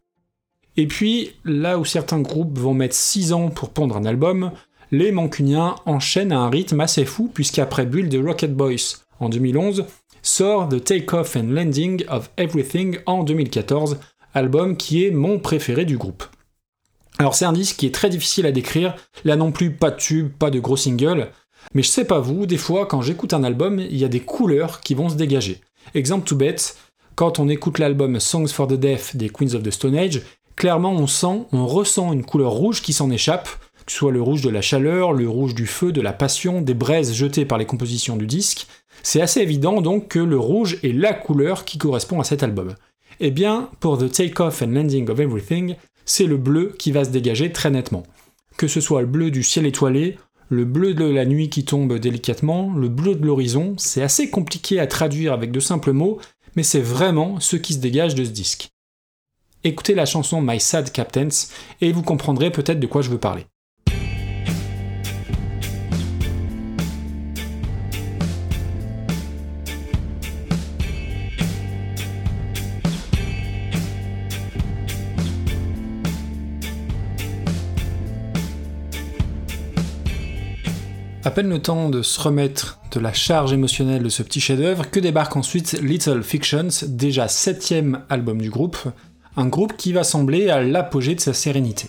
Et 0.77 0.87
puis, 0.87 1.33
là 1.45 1.79
où 1.79 1.85
certains 1.85 2.21
groupes 2.21 2.59
vont 2.59 2.75
mettre 2.75 2.95
6 2.95 3.33
ans 3.33 3.49
pour 3.49 3.71
pondre 3.71 3.97
un 3.97 4.05
album, 4.05 4.53
les 4.93 5.11
Mancuniens 5.11 5.77
enchaînent 5.87 6.33
à 6.33 6.39
un 6.39 6.51
rythme 6.51 6.81
assez 6.81 7.07
fou, 7.07 7.31
puisqu'après 7.33 7.87
Build 7.87 8.13
the 8.13 8.23
Rocket 8.23 8.55
Boys 8.55 8.99
en 9.21 9.31
2011, 9.31 9.87
sort 10.21 10.69
The 10.69 10.85
Take-Off 10.85 11.35
and 11.35 11.49
Landing 11.49 12.05
of 12.09 12.31
Everything 12.37 12.99
en 13.07 13.25
2014, 13.25 13.99
album 14.35 14.77
qui 14.77 15.05
est 15.05 15.11
mon 15.11 15.39
préféré 15.39 15.87
du 15.87 15.97
groupe. 15.97 16.25
Alors 17.19 17.35
c'est 17.35 17.47
un 17.47 17.55
disque 17.55 17.77
qui 17.77 17.87
est 17.87 17.95
très 17.95 18.11
difficile 18.11 18.45
à 18.45 18.53
décrire, 18.53 18.95
là 19.25 19.37
non 19.37 19.51
plus 19.51 19.71
pas 19.73 19.91
de 19.91 19.97
tube, 19.97 20.31
pas 20.39 20.51
de 20.51 20.61
gros 20.61 20.77
single, 20.77 21.31
mais 21.73 21.83
je 21.83 21.89
sais 21.89 22.05
pas 22.05 22.21
vous, 22.21 22.45
des 22.45 22.59
fois 22.59 22.85
quand 22.85 23.01
j'écoute 23.01 23.33
un 23.33 23.45
album, 23.45 23.79
il 23.79 23.97
y 23.97 24.05
a 24.05 24.09
des 24.09 24.21
couleurs 24.21 24.81
qui 24.81 24.95
vont 24.95 25.09
se 25.09 25.15
dégager. 25.15 25.63
Exemple 25.95 26.27
tout 26.27 26.37
bête, 26.37 26.77
quand 27.15 27.39
on 27.39 27.49
écoute 27.49 27.79
l'album 27.79 28.21
Songs 28.21 28.49
for 28.49 28.67
the 28.67 28.75
Deaf 28.75 29.17
des 29.17 29.31
Queens 29.31 29.55
of 29.55 29.63
the 29.63 29.71
Stone 29.71 29.97
Age, 29.97 30.21
clairement 30.55 30.93
on 30.93 31.07
sent, 31.07 31.47
on 31.53 31.67
ressent 31.67 32.13
une 32.13 32.25
couleur 32.25 32.53
rouge 32.53 32.83
qui 32.83 32.93
s'en 32.93 33.11
échappe, 33.11 33.49
que 33.87 33.93
ce 33.93 33.99
soit 33.99 34.13
le 34.13 34.23
rouge 34.23 34.43
de 34.43 34.51
la 34.51 34.63
chaleur, 34.63 35.13
le 35.13 35.29
rouge 35.29 35.55
du 35.55 35.67
feu, 35.67 35.93
de 35.93 36.01
la 36.01 36.13
passion, 36.13 36.61
des 36.61 36.75
braises 36.75 37.13
jetées 37.15 37.45
par 37.45 37.59
les 37.59 37.67
compositions 37.67 38.17
du 38.17 38.27
disque. 38.27 38.67
C'est 39.03 39.21
assez 39.21 39.41
évident 39.41 39.81
donc 39.81 40.09
que 40.09 40.19
le 40.19 40.39
rouge 40.39 40.79
est 40.83 40.93
la 40.93 41.13
couleur 41.13 41.65
qui 41.65 41.79
correspond 41.79 42.21
à 42.21 42.25
cet 42.25 42.43
album. 42.43 42.75
Eh 43.21 43.31
bien, 43.31 43.71
pour 43.81 43.99
The 43.99 44.11
Take-Off 44.11 44.63
and 44.63 44.73
Landing 44.73 45.11
of 45.11 45.21
Everything, 45.21 45.77
c'est 46.05 46.27
le 46.27 46.37
bleu 46.37 46.75
qui 46.79 46.93
va 46.93 47.05
se 47.05 47.11
dégager 47.11 47.53
très 47.53 47.71
nettement. 47.71 48.05
Que 48.57 48.69
ce 48.69 48.81
soit 48.81 49.03
le 49.03 49.07
bleu 49.07 49.31
du 49.31 49.43
ciel 49.43 49.67
étoilé, 49.67 50.19
le 50.49 50.65
bleu 50.65 50.95
de 50.95 51.05
la 51.05 51.25
nuit 51.25 51.49
qui 51.49 51.65
tombe 51.65 51.99
délicatement, 51.99 52.73
le 52.75 52.89
bleu 52.89 53.15
de 53.15 53.25
l'horizon, 53.25 53.75
c'est 53.79 54.03
assez 54.03 54.29
compliqué 54.29 54.79
à 54.79 54.87
traduire 54.87 55.33
avec 55.33 55.51
de 55.51 55.61
simples 55.61 55.93
mots, 55.93 56.19
mais 56.57 56.63
c'est 56.63 56.81
vraiment 56.81 57.41
ce 57.41 57.57
qui 57.57 57.75
se 57.75 57.79
dégage 57.79 58.15
de 58.15 58.25
ce 58.25 58.31
disque. 58.31 58.69
Écoutez 59.65 59.95
la 59.95 60.07
chanson 60.07 60.43
My 60.43 60.59
Sad 60.59 60.91
Captains 60.91 61.29
et 61.81 61.93
vous 61.93 62.03
comprendrez 62.03 62.51
peut-être 62.51 62.81
de 62.81 62.87
quoi 62.87 63.01
je 63.01 63.11
veux 63.11 63.19
parler. 63.19 63.47
À 81.25 81.31
peine 81.31 81.51
le 81.51 81.63
temps 81.63 81.89
de 81.89 82.03
se 82.03 82.21
remettre 82.21 82.81
de 82.91 82.99
la 82.99 83.13
charge 83.13 83.53
émotionnelle 83.53 84.03
de 84.03 84.09
ce 84.09 84.25
petit 84.25 84.41
chef-d'œuvre 84.41 84.91
que 84.91 84.99
débarque 84.99 85.37
ensuite 85.37 85.79
Little 85.81 86.25
Fictions, 86.25 86.69
déjà 86.89 87.29
septième 87.29 88.01
album 88.09 88.41
du 88.41 88.51
groupe, 88.51 88.77
un 89.37 89.47
groupe 89.47 89.77
qui 89.77 89.93
va 89.93 90.03
sembler 90.03 90.51
à 90.51 90.65
l'apogée 90.65 91.15
de 91.15 91.21
sa 91.21 91.33
sérénité. 91.33 91.87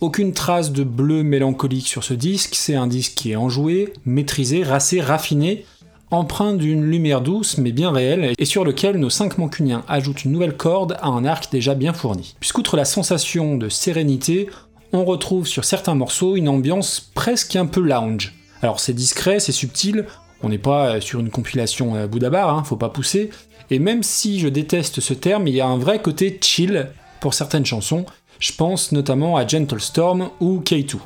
Aucune 0.00 0.32
trace 0.32 0.72
de 0.72 0.82
bleu 0.82 1.22
mélancolique 1.22 1.86
sur 1.86 2.02
ce 2.02 2.14
disque, 2.14 2.56
c'est 2.56 2.74
un 2.74 2.88
disque 2.88 3.14
qui 3.14 3.30
est 3.30 3.36
enjoué, 3.36 3.92
maîtrisé, 4.06 4.64
racé, 4.64 5.00
raffiné, 5.00 5.64
empreint 6.10 6.54
d'une 6.54 6.84
lumière 6.84 7.20
douce 7.20 7.58
mais 7.58 7.70
bien 7.70 7.92
réelle, 7.92 8.32
et 8.36 8.44
sur 8.44 8.64
lequel 8.64 8.96
nos 8.96 9.08
cinq 9.08 9.38
mancuniens 9.38 9.84
ajoutent 9.86 10.24
une 10.24 10.32
nouvelle 10.32 10.56
corde 10.56 10.96
à 11.00 11.06
un 11.06 11.24
arc 11.24 11.50
déjà 11.52 11.76
bien 11.76 11.92
fourni. 11.92 12.34
Puisqu'outre 12.40 12.76
la 12.76 12.84
sensation 12.84 13.56
de 13.56 13.68
sérénité, 13.68 14.48
on 14.92 15.04
retrouve 15.04 15.46
sur 15.46 15.64
certains 15.64 15.94
morceaux 15.94 16.34
une 16.34 16.48
ambiance 16.48 16.98
presque 17.14 17.54
un 17.54 17.66
peu 17.66 17.80
lounge. 17.80 18.34
Alors 18.64 18.80
c'est 18.80 18.94
discret, 18.94 19.40
c'est 19.40 19.52
subtil, 19.52 20.06
on 20.42 20.48
n'est 20.48 20.56
pas 20.56 20.98
sur 21.02 21.20
une 21.20 21.28
compilation 21.28 22.06
Boudabar, 22.06 22.48
hein, 22.48 22.64
faut 22.64 22.78
pas 22.78 22.88
pousser, 22.88 23.28
et 23.70 23.78
même 23.78 24.02
si 24.02 24.40
je 24.40 24.48
déteste 24.48 25.00
ce 25.00 25.12
terme, 25.12 25.46
il 25.46 25.54
y 25.54 25.60
a 25.60 25.66
un 25.66 25.76
vrai 25.76 26.00
côté 26.00 26.38
chill 26.40 26.88
pour 27.20 27.34
certaines 27.34 27.66
chansons, 27.66 28.06
je 28.38 28.52
pense 28.54 28.90
notamment 28.92 29.36
à 29.36 29.46
Gentle 29.46 29.82
Storm 29.82 30.30
ou 30.40 30.60
K2. 30.60 30.96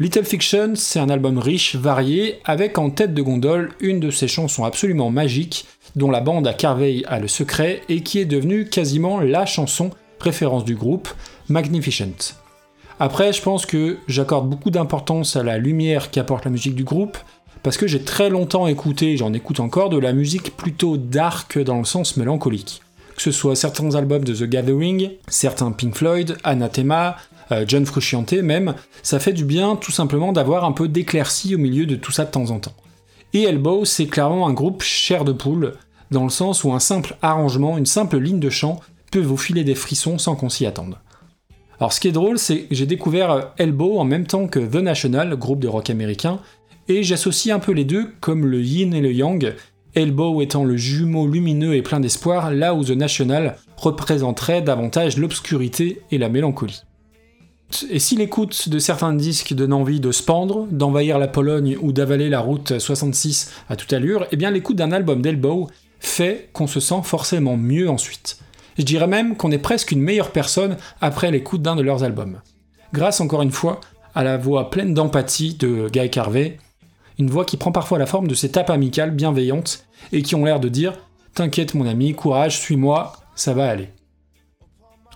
Little 0.00 0.24
Fiction, 0.24 0.76
c'est 0.76 0.98
un 0.98 1.10
album 1.10 1.36
riche, 1.36 1.76
varié, 1.76 2.40
avec 2.46 2.78
en 2.78 2.88
tête 2.88 3.12
de 3.12 3.20
gondole 3.20 3.74
une 3.80 4.00
de 4.00 4.10
ses 4.10 4.26
chansons 4.26 4.64
absolument 4.64 5.10
magiques, 5.10 5.66
dont 5.94 6.10
la 6.10 6.22
bande 6.22 6.46
à 6.46 6.54
Carveil 6.54 7.04
a 7.06 7.18
le 7.18 7.28
secret 7.28 7.82
et 7.90 8.02
qui 8.02 8.18
est 8.18 8.24
devenue 8.24 8.66
quasiment 8.66 9.20
la 9.20 9.44
chanson 9.44 9.90
préférence 10.18 10.64
du 10.64 10.74
groupe, 10.74 11.10
Magnificent. 11.50 12.34
Après, 13.00 13.32
je 13.32 13.42
pense 13.42 13.64
que 13.64 13.98
j'accorde 14.08 14.48
beaucoup 14.48 14.70
d'importance 14.70 15.36
à 15.36 15.44
la 15.44 15.58
lumière 15.58 16.10
qu'apporte 16.10 16.44
la 16.44 16.50
musique 16.50 16.74
du 16.74 16.82
groupe, 16.82 17.16
parce 17.62 17.76
que 17.76 17.86
j'ai 17.86 18.02
très 18.02 18.28
longtemps 18.28 18.66
écouté, 18.66 19.16
j'en 19.16 19.32
écoute 19.32 19.60
encore, 19.60 19.88
de 19.88 19.98
la 19.98 20.12
musique 20.12 20.56
plutôt 20.56 20.96
dark 20.96 21.58
dans 21.60 21.78
le 21.78 21.84
sens 21.84 22.16
mélancolique. 22.16 22.82
Que 23.14 23.22
ce 23.22 23.30
soit 23.30 23.54
certains 23.54 23.94
albums 23.94 24.24
de 24.24 24.34
The 24.34 24.44
Gathering, 24.44 25.10
certains 25.28 25.70
Pink 25.70 25.94
Floyd, 25.94 26.36
Anathema, 26.42 27.16
euh, 27.52 27.64
John 27.66 27.86
Frusciante 27.86 28.32
même, 28.32 28.74
ça 29.02 29.20
fait 29.20 29.32
du 29.32 29.44
bien 29.44 29.76
tout 29.76 29.92
simplement 29.92 30.32
d'avoir 30.32 30.64
un 30.64 30.72
peu 30.72 30.88
d'éclaircie 30.88 31.54
au 31.54 31.58
milieu 31.58 31.86
de 31.86 31.96
tout 31.96 32.12
ça 32.12 32.24
de 32.24 32.30
temps 32.30 32.50
en 32.50 32.58
temps. 32.58 32.74
Et 33.32 33.42
Elbow, 33.42 33.84
c'est 33.84 34.06
clairement 34.06 34.48
un 34.48 34.52
groupe 34.52 34.82
chair 34.82 35.24
de 35.24 35.32
poule, 35.32 35.74
dans 36.10 36.24
le 36.24 36.30
sens 36.30 36.64
où 36.64 36.72
un 36.72 36.80
simple 36.80 37.16
arrangement, 37.22 37.78
une 37.78 37.86
simple 37.86 38.18
ligne 38.18 38.40
de 38.40 38.50
chant 38.50 38.80
peut 39.12 39.20
vous 39.20 39.36
filer 39.36 39.62
des 39.62 39.74
frissons 39.74 40.18
sans 40.18 40.34
qu'on 40.34 40.48
s'y 40.48 40.66
attende. 40.66 40.96
Alors 41.80 41.92
ce 41.92 42.00
qui 42.00 42.08
est 42.08 42.12
drôle, 42.12 42.38
c'est 42.38 42.62
que 42.62 42.74
j'ai 42.74 42.86
découvert 42.86 43.52
Elbow 43.56 43.98
en 43.98 44.04
même 44.04 44.26
temps 44.26 44.48
que 44.48 44.58
The 44.58 44.82
National, 44.82 45.36
groupe 45.36 45.60
de 45.60 45.68
rock 45.68 45.90
américain, 45.90 46.40
et 46.88 47.02
j'associe 47.02 47.54
un 47.54 47.60
peu 47.60 47.72
les 47.72 47.84
deux 47.84 48.10
comme 48.20 48.46
le 48.46 48.60
yin 48.62 48.94
et 48.94 49.00
le 49.00 49.12
yang, 49.12 49.54
Elbow 49.94 50.42
étant 50.42 50.64
le 50.64 50.76
jumeau 50.76 51.26
lumineux 51.26 51.74
et 51.74 51.82
plein 51.82 52.00
d'espoir, 52.00 52.50
là 52.50 52.74
où 52.74 52.84
The 52.84 52.90
National 52.90 53.56
représenterait 53.76 54.62
davantage 54.62 55.16
l'obscurité 55.16 56.02
et 56.10 56.18
la 56.18 56.28
mélancolie. 56.28 56.82
Et 57.90 57.98
si 57.98 58.16
l'écoute 58.16 58.68
de 58.70 58.78
certains 58.78 59.12
disques 59.12 59.54
donne 59.54 59.72
envie 59.72 60.00
de 60.00 60.10
se 60.10 60.22
pendre, 60.22 60.66
d'envahir 60.70 61.18
la 61.18 61.28
Pologne 61.28 61.76
ou 61.80 61.92
d'avaler 61.92 62.28
la 62.28 62.40
route 62.40 62.78
66 62.78 63.52
à 63.68 63.76
toute 63.76 63.92
allure, 63.92 64.26
eh 64.32 64.36
bien 64.36 64.50
l'écoute 64.50 64.76
d'un 64.76 64.92
album 64.92 65.20
d'Elbow 65.20 65.68
fait 66.00 66.48
qu'on 66.52 66.66
se 66.66 66.80
sent 66.80 67.02
forcément 67.04 67.56
mieux 67.56 67.90
ensuite. 67.90 68.38
Je 68.78 68.84
dirais 68.84 69.08
même 69.08 69.36
qu'on 69.36 69.50
est 69.50 69.58
presque 69.58 69.90
une 69.90 70.00
meilleure 70.00 70.30
personne 70.30 70.76
après 71.00 71.32
l'écoute 71.32 71.62
d'un 71.62 71.74
de 71.74 71.82
leurs 71.82 72.04
albums. 72.04 72.40
Grâce 72.92 73.20
encore 73.20 73.42
une 73.42 73.50
fois 73.50 73.80
à 74.14 74.22
la 74.22 74.36
voix 74.36 74.70
pleine 74.70 74.94
d'empathie 74.94 75.54
de 75.54 75.88
Guy 75.92 76.08
Carvey, 76.10 76.58
une 77.18 77.28
voix 77.28 77.44
qui 77.44 77.56
prend 77.56 77.72
parfois 77.72 77.98
la 77.98 78.06
forme 78.06 78.28
de 78.28 78.34
ces 78.34 78.52
tapes 78.52 78.70
amicales 78.70 79.10
bienveillantes 79.10 79.84
et 80.12 80.22
qui 80.22 80.36
ont 80.36 80.44
l'air 80.44 80.60
de 80.60 80.68
dire 80.68 80.94
T'inquiète 81.34 81.74
mon 81.74 81.86
ami, 81.86 82.14
courage, 82.14 82.58
suis-moi, 82.58 83.12
ça 83.34 83.52
va 83.52 83.68
aller. 83.68 83.90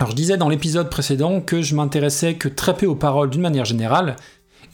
Alors 0.00 0.10
je 0.10 0.16
disais 0.16 0.36
dans 0.36 0.48
l'épisode 0.48 0.90
précédent 0.90 1.40
que 1.40 1.62
je 1.62 1.76
m'intéressais 1.76 2.34
que 2.34 2.48
très 2.48 2.74
peu 2.74 2.86
aux 2.86 2.96
paroles 2.96 3.30
d'une 3.30 3.40
manière 3.42 3.64
générale, 3.64 4.16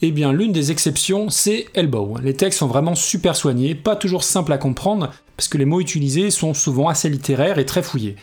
eh 0.01 0.11
bien 0.11 0.33
l'une 0.33 0.51
des 0.51 0.71
exceptions 0.71 1.29
c'est 1.29 1.67
Elbow. 1.75 2.17
Les 2.23 2.33
textes 2.33 2.59
sont 2.59 2.67
vraiment 2.67 2.95
super 2.95 3.35
soignés, 3.35 3.75
pas 3.75 3.95
toujours 3.95 4.23
simples 4.23 4.53
à 4.53 4.57
comprendre, 4.57 5.11
parce 5.37 5.47
que 5.47 5.59
les 5.59 5.65
mots 5.65 5.79
utilisés 5.79 6.31
sont 6.31 6.55
souvent 6.55 6.89
assez 6.89 7.09
littéraires 7.09 7.59
et 7.59 7.65
très 7.65 7.83
fouillés 7.83 8.15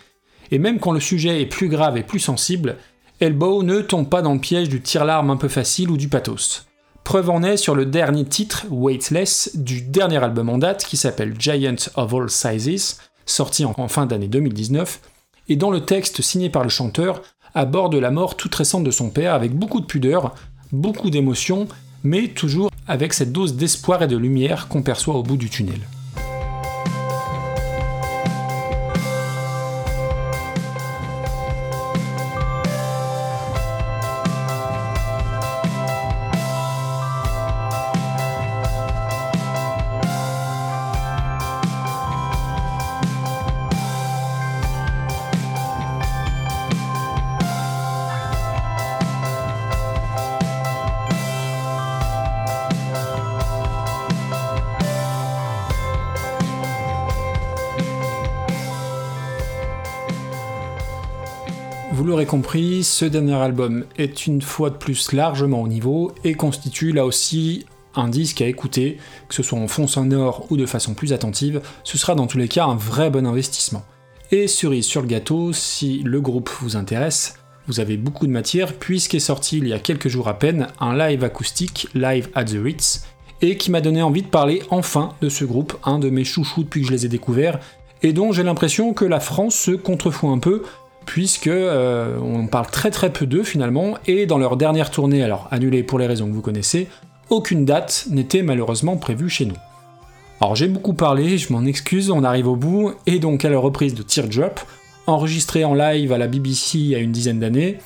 et 0.50 0.59
même 0.59 0.78
quand 0.78 0.92
le 0.92 1.00
sujet 1.00 1.40
est 1.40 1.46
plus 1.46 1.68
grave 1.68 1.96
et 1.96 2.02
plus 2.02 2.20
sensible, 2.20 2.76
Elbow 3.20 3.62
ne 3.62 3.80
tombe 3.80 4.09
pas 4.09 4.22
dans 4.22 4.35
le 4.35 4.40
piège 4.40 4.68
du 4.68 4.80
tire-larme 4.80 5.30
un 5.30 5.37
peu 5.37 5.48
facile 5.48 5.90
ou 5.90 5.96
du 5.96 6.09
pathos. 6.09 6.66
Preuve 7.04 7.30
en 7.30 7.42
est 7.42 7.56
sur 7.56 7.74
le 7.74 7.87
dernier 7.87 8.24
titre, 8.24 8.66
Weightless, 8.70 9.52
du 9.54 9.80
dernier 9.80 10.22
album 10.22 10.48
en 10.48 10.59
date 10.59 10.85
qui 10.85 10.96
s'appelle 10.96 11.35
Giant 11.38 11.76
of 11.94 12.12
All 12.12 12.28
Sizes, 12.28 12.98
sorti 13.24 13.64
en 13.64 13.88
fin 13.88 14.06
d'année 14.06 14.28
2019, 14.28 15.00
et 15.48 15.56
dont 15.56 15.70
le 15.70 15.80
texte 15.80 16.20
signé 16.20 16.50
par 16.50 16.62
le 16.64 16.68
chanteur 16.68 17.22
aborde 17.54 17.94
la 17.94 18.11
mort 18.11 18.37
toute 18.37 18.54
récente 18.54 18.85
de 18.85 18.90
son 18.90 19.11
père 19.11 19.35
avec 19.35 19.54
beaucoup 19.54 19.80
de 19.80 19.87
pudeur, 19.87 20.35
beaucoup 20.72 21.11
d'émotion, 21.11 21.68
mais 22.02 22.28
toujours 22.28 22.70
avec 22.87 23.14
cette 23.14 23.32
dose 23.32 23.54
d'espoir 23.54 24.02
et 24.02 24.09
de 24.09 24.16
lumière 24.16 24.68
qu'on 24.68 24.82
perçoit 24.82 25.14
au 25.14 25.22
bout 25.22 25.37
du 25.37 25.48
tunnel. 25.48 25.80
L'aurez 62.16 62.24
compris, 62.24 62.83
ce 62.83 63.05
dernier 63.05 63.35
album 63.35 63.85
est 63.98 64.26
une 64.26 64.40
fois 64.40 64.70
de 64.70 64.76
plus 64.76 65.12
largement 65.12 65.61
au 65.61 65.68
niveau 65.68 66.12
et 66.24 66.33
constitue 66.33 66.92
là 66.92 67.05
aussi 67.05 67.66
un 67.94 68.09
disque 68.09 68.40
à 68.40 68.46
écouter, 68.46 68.96
que 69.29 69.35
ce 69.35 69.42
soit 69.42 69.59
en 69.59 69.68
fond 69.68 69.87
sonore 69.87 70.46
ou 70.48 70.57
de 70.57 70.64
façon 70.64 70.94
plus 70.94 71.12
attentive, 71.12 71.61
ce 71.85 71.98
sera 71.98 72.14
dans 72.14 72.26
tous 72.26 72.38
les 72.38 72.48
cas 72.48 72.64
un 72.64 72.74
vrai 72.74 73.11
bon 73.11 73.26
investissement. 73.26 73.85
Et 74.31 74.48
cerise 74.48 74.87
sur 74.87 75.02
le 75.02 75.09
gâteau, 75.09 75.52
si 75.52 76.00
le 76.05 76.22
groupe 76.22 76.48
vous 76.62 76.76
intéresse, 76.76 77.35
vous 77.66 77.81
avez 77.81 77.98
beaucoup 77.98 78.26
de 78.26 78.33
matière 78.33 78.72
puisqu'est 78.72 79.18
sorti 79.18 79.59
il 79.59 79.68
y 79.68 79.74
a 79.74 79.79
quelques 79.79 80.09
jours 80.09 80.29
à 80.29 80.38
peine 80.38 80.68
un 80.81 80.96
live 80.96 81.22
acoustique, 81.22 81.87
Live 81.92 82.31
at 82.35 82.44
the 82.44 82.57
Ritz, 82.64 83.05
et 83.42 83.59
qui 83.59 83.70
m'a 83.70 83.83
donné 83.83 84.00
envie 84.00 84.22
de 84.22 84.29
parler 84.29 84.62
enfin 84.70 85.11
de 85.20 85.29
ce 85.29 85.44
groupe, 85.44 85.76
un 85.85 85.98
de 85.98 86.09
mes 86.09 86.24
chouchous 86.24 86.62
depuis 86.62 86.81
que 86.81 86.87
je 86.87 86.92
les 86.92 87.05
ai 87.05 87.11
découverts, 87.11 87.61
et 88.00 88.14
dont 88.14 88.33
j'ai 88.33 88.42
l'impression 88.42 88.94
que 88.94 89.05
la 89.05 89.20
France 89.20 89.55
se 89.55 89.72
contrefout 89.72 90.31
un 90.31 90.38
peu 90.38 90.62
puisque 91.07 91.47
euh, 91.47 92.19
on 92.21 92.47
parle 92.49 92.66
très 92.66 92.90
très 92.90 93.11
peu 93.11 93.27
d'eux 93.27 93.45
finalement, 93.45 93.95
et 94.07 94.27
dans 94.27 94.38
leur 94.38 94.57
dernière 94.57 94.90
tournée, 94.90 95.23
alors 95.23 95.49
annulée 95.51 95.83
pour 95.83 95.99
les 95.99 96.07
raisons 96.07 96.27
que 96.27 96.33
vous 96.33 96.42
connaissez, 96.42 96.88
aucune 97.31 97.64
date 97.64 98.07
n'était 98.11 98.42
malheureusement 98.42 98.97
prévue 98.97 99.31
chez 99.31 99.47
nous. 99.47 99.57
Alors 100.40 100.55
j'ai 100.55 100.69
beaucoup 100.69 100.92
parlé, 100.92 101.38
je 101.38 101.53
m'en 101.53 101.64
excuse, 101.64 102.11
on 102.11 102.25
arrive 102.25 102.49
au 102.49 102.57
bout, 102.57 102.92
et 103.07 103.19
donc 103.19 103.45
à 103.45 103.49
la 103.49 103.59
reprise 103.59 103.95
de 103.95 104.03
Teardrop, 104.03 104.61
enregistrée 105.07 105.64
en 105.64 105.75
live 105.75 106.12
à 106.12 106.19
la 106.19 106.27
BBC 106.27 106.79
il 106.79 106.87
y 106.88 106.95
a 106.95 106.99
une 106.99 107.12
dizaine 107.12 107.40
d'années, 107.40 107.79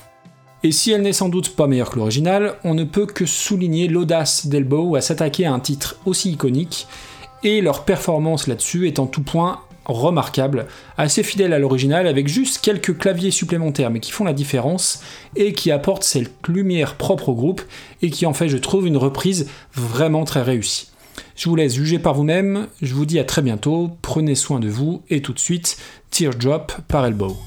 et 0.63 0.71
si 0.71 0.91
elle 0.91 1.01
n'est 1.01 1.13
sans 1.13 1.29
doute 1.29 1.55
pas 1.55 1.67
meilleure 1.67 1.89
que 1.89 1.97
l'original, 1.97 2.55
on 2.63 2.73
ne 2.73 2.83
peut 2.83 3.05
que 3.05 3.25
souligner 3.25 3.87
l'audace 3.87 4.47
d'Elbow 4.47 4.95
à 4.95 5.01
s'attaquer 5.01 5.45
à 5.45 5.53
un 5.53 5.59
titre 5.59 5.97
aussi 6.05 6.31
iconique, 6.31 6.87
et 7.43 7.61
leur 7.61 7.85
performance 7.85 8.47
là-dessus 8.47 8.87
est 8.87 8.99
en 8.99 9.07
tout 9.07 9.23
point 9.23 9.61
remarquable, 9.85 10.67
assez 10.97 11.23
fidèle 11.23 11.53
à 11.53 11.59
l'original 11.59 12.07
avec 12.07 12.27
juste 12.27 12.59
quelques 12.59 12.97
claviers 12.97 13.31
supplémentaires 13.31 13.89
mais 13.89 13.99
qui 13.99 14.11
font 14.11 14.23
la 14.23 14.33
différence 14.33 15.01
et 15.35 15.53
qui 15.53 15.71
apportent 15.71 16.03
cette 16.03 16.47
lumière 16.47 16.95
propre 16.95 17.29
au 17.29 17.35
groupe 17.35 17.61
et 18.01 18.09
qui 18.09 18.25
en 18.25 18.33
fait 18.33 18.49
je 18.49 18.57
trouve 18.57 18.87
une 18.87 18.97
reprise 18.97 19.49
vraiment 19.73 20.23
très 20.23 20.41
réussie. 20.41 20.89
Je 21.35 21.49
vous 21.49 21.55
laisse 21.55 21.75
juger 21.75 21.99
par 21.99 22.13
vous-même, 22.13 22.67
je 22.81 22.93
vous 22.93 23.05
dis 23.05 23.19
à 23.19 23.23
très 23.23 23.41
bientôt, 23.41 23.89
prenez 24.01 24.35
soin 24.35 24.59
de 24.59 24.69
vous 24.69 25.01
et 25.09 25.21
tout 25.21 25.33
de 25.33 25.39
suite 25.39 25.77
Teardrop 26.11 26.73
par 26.87 27.05
Elbow. 27.05 27.37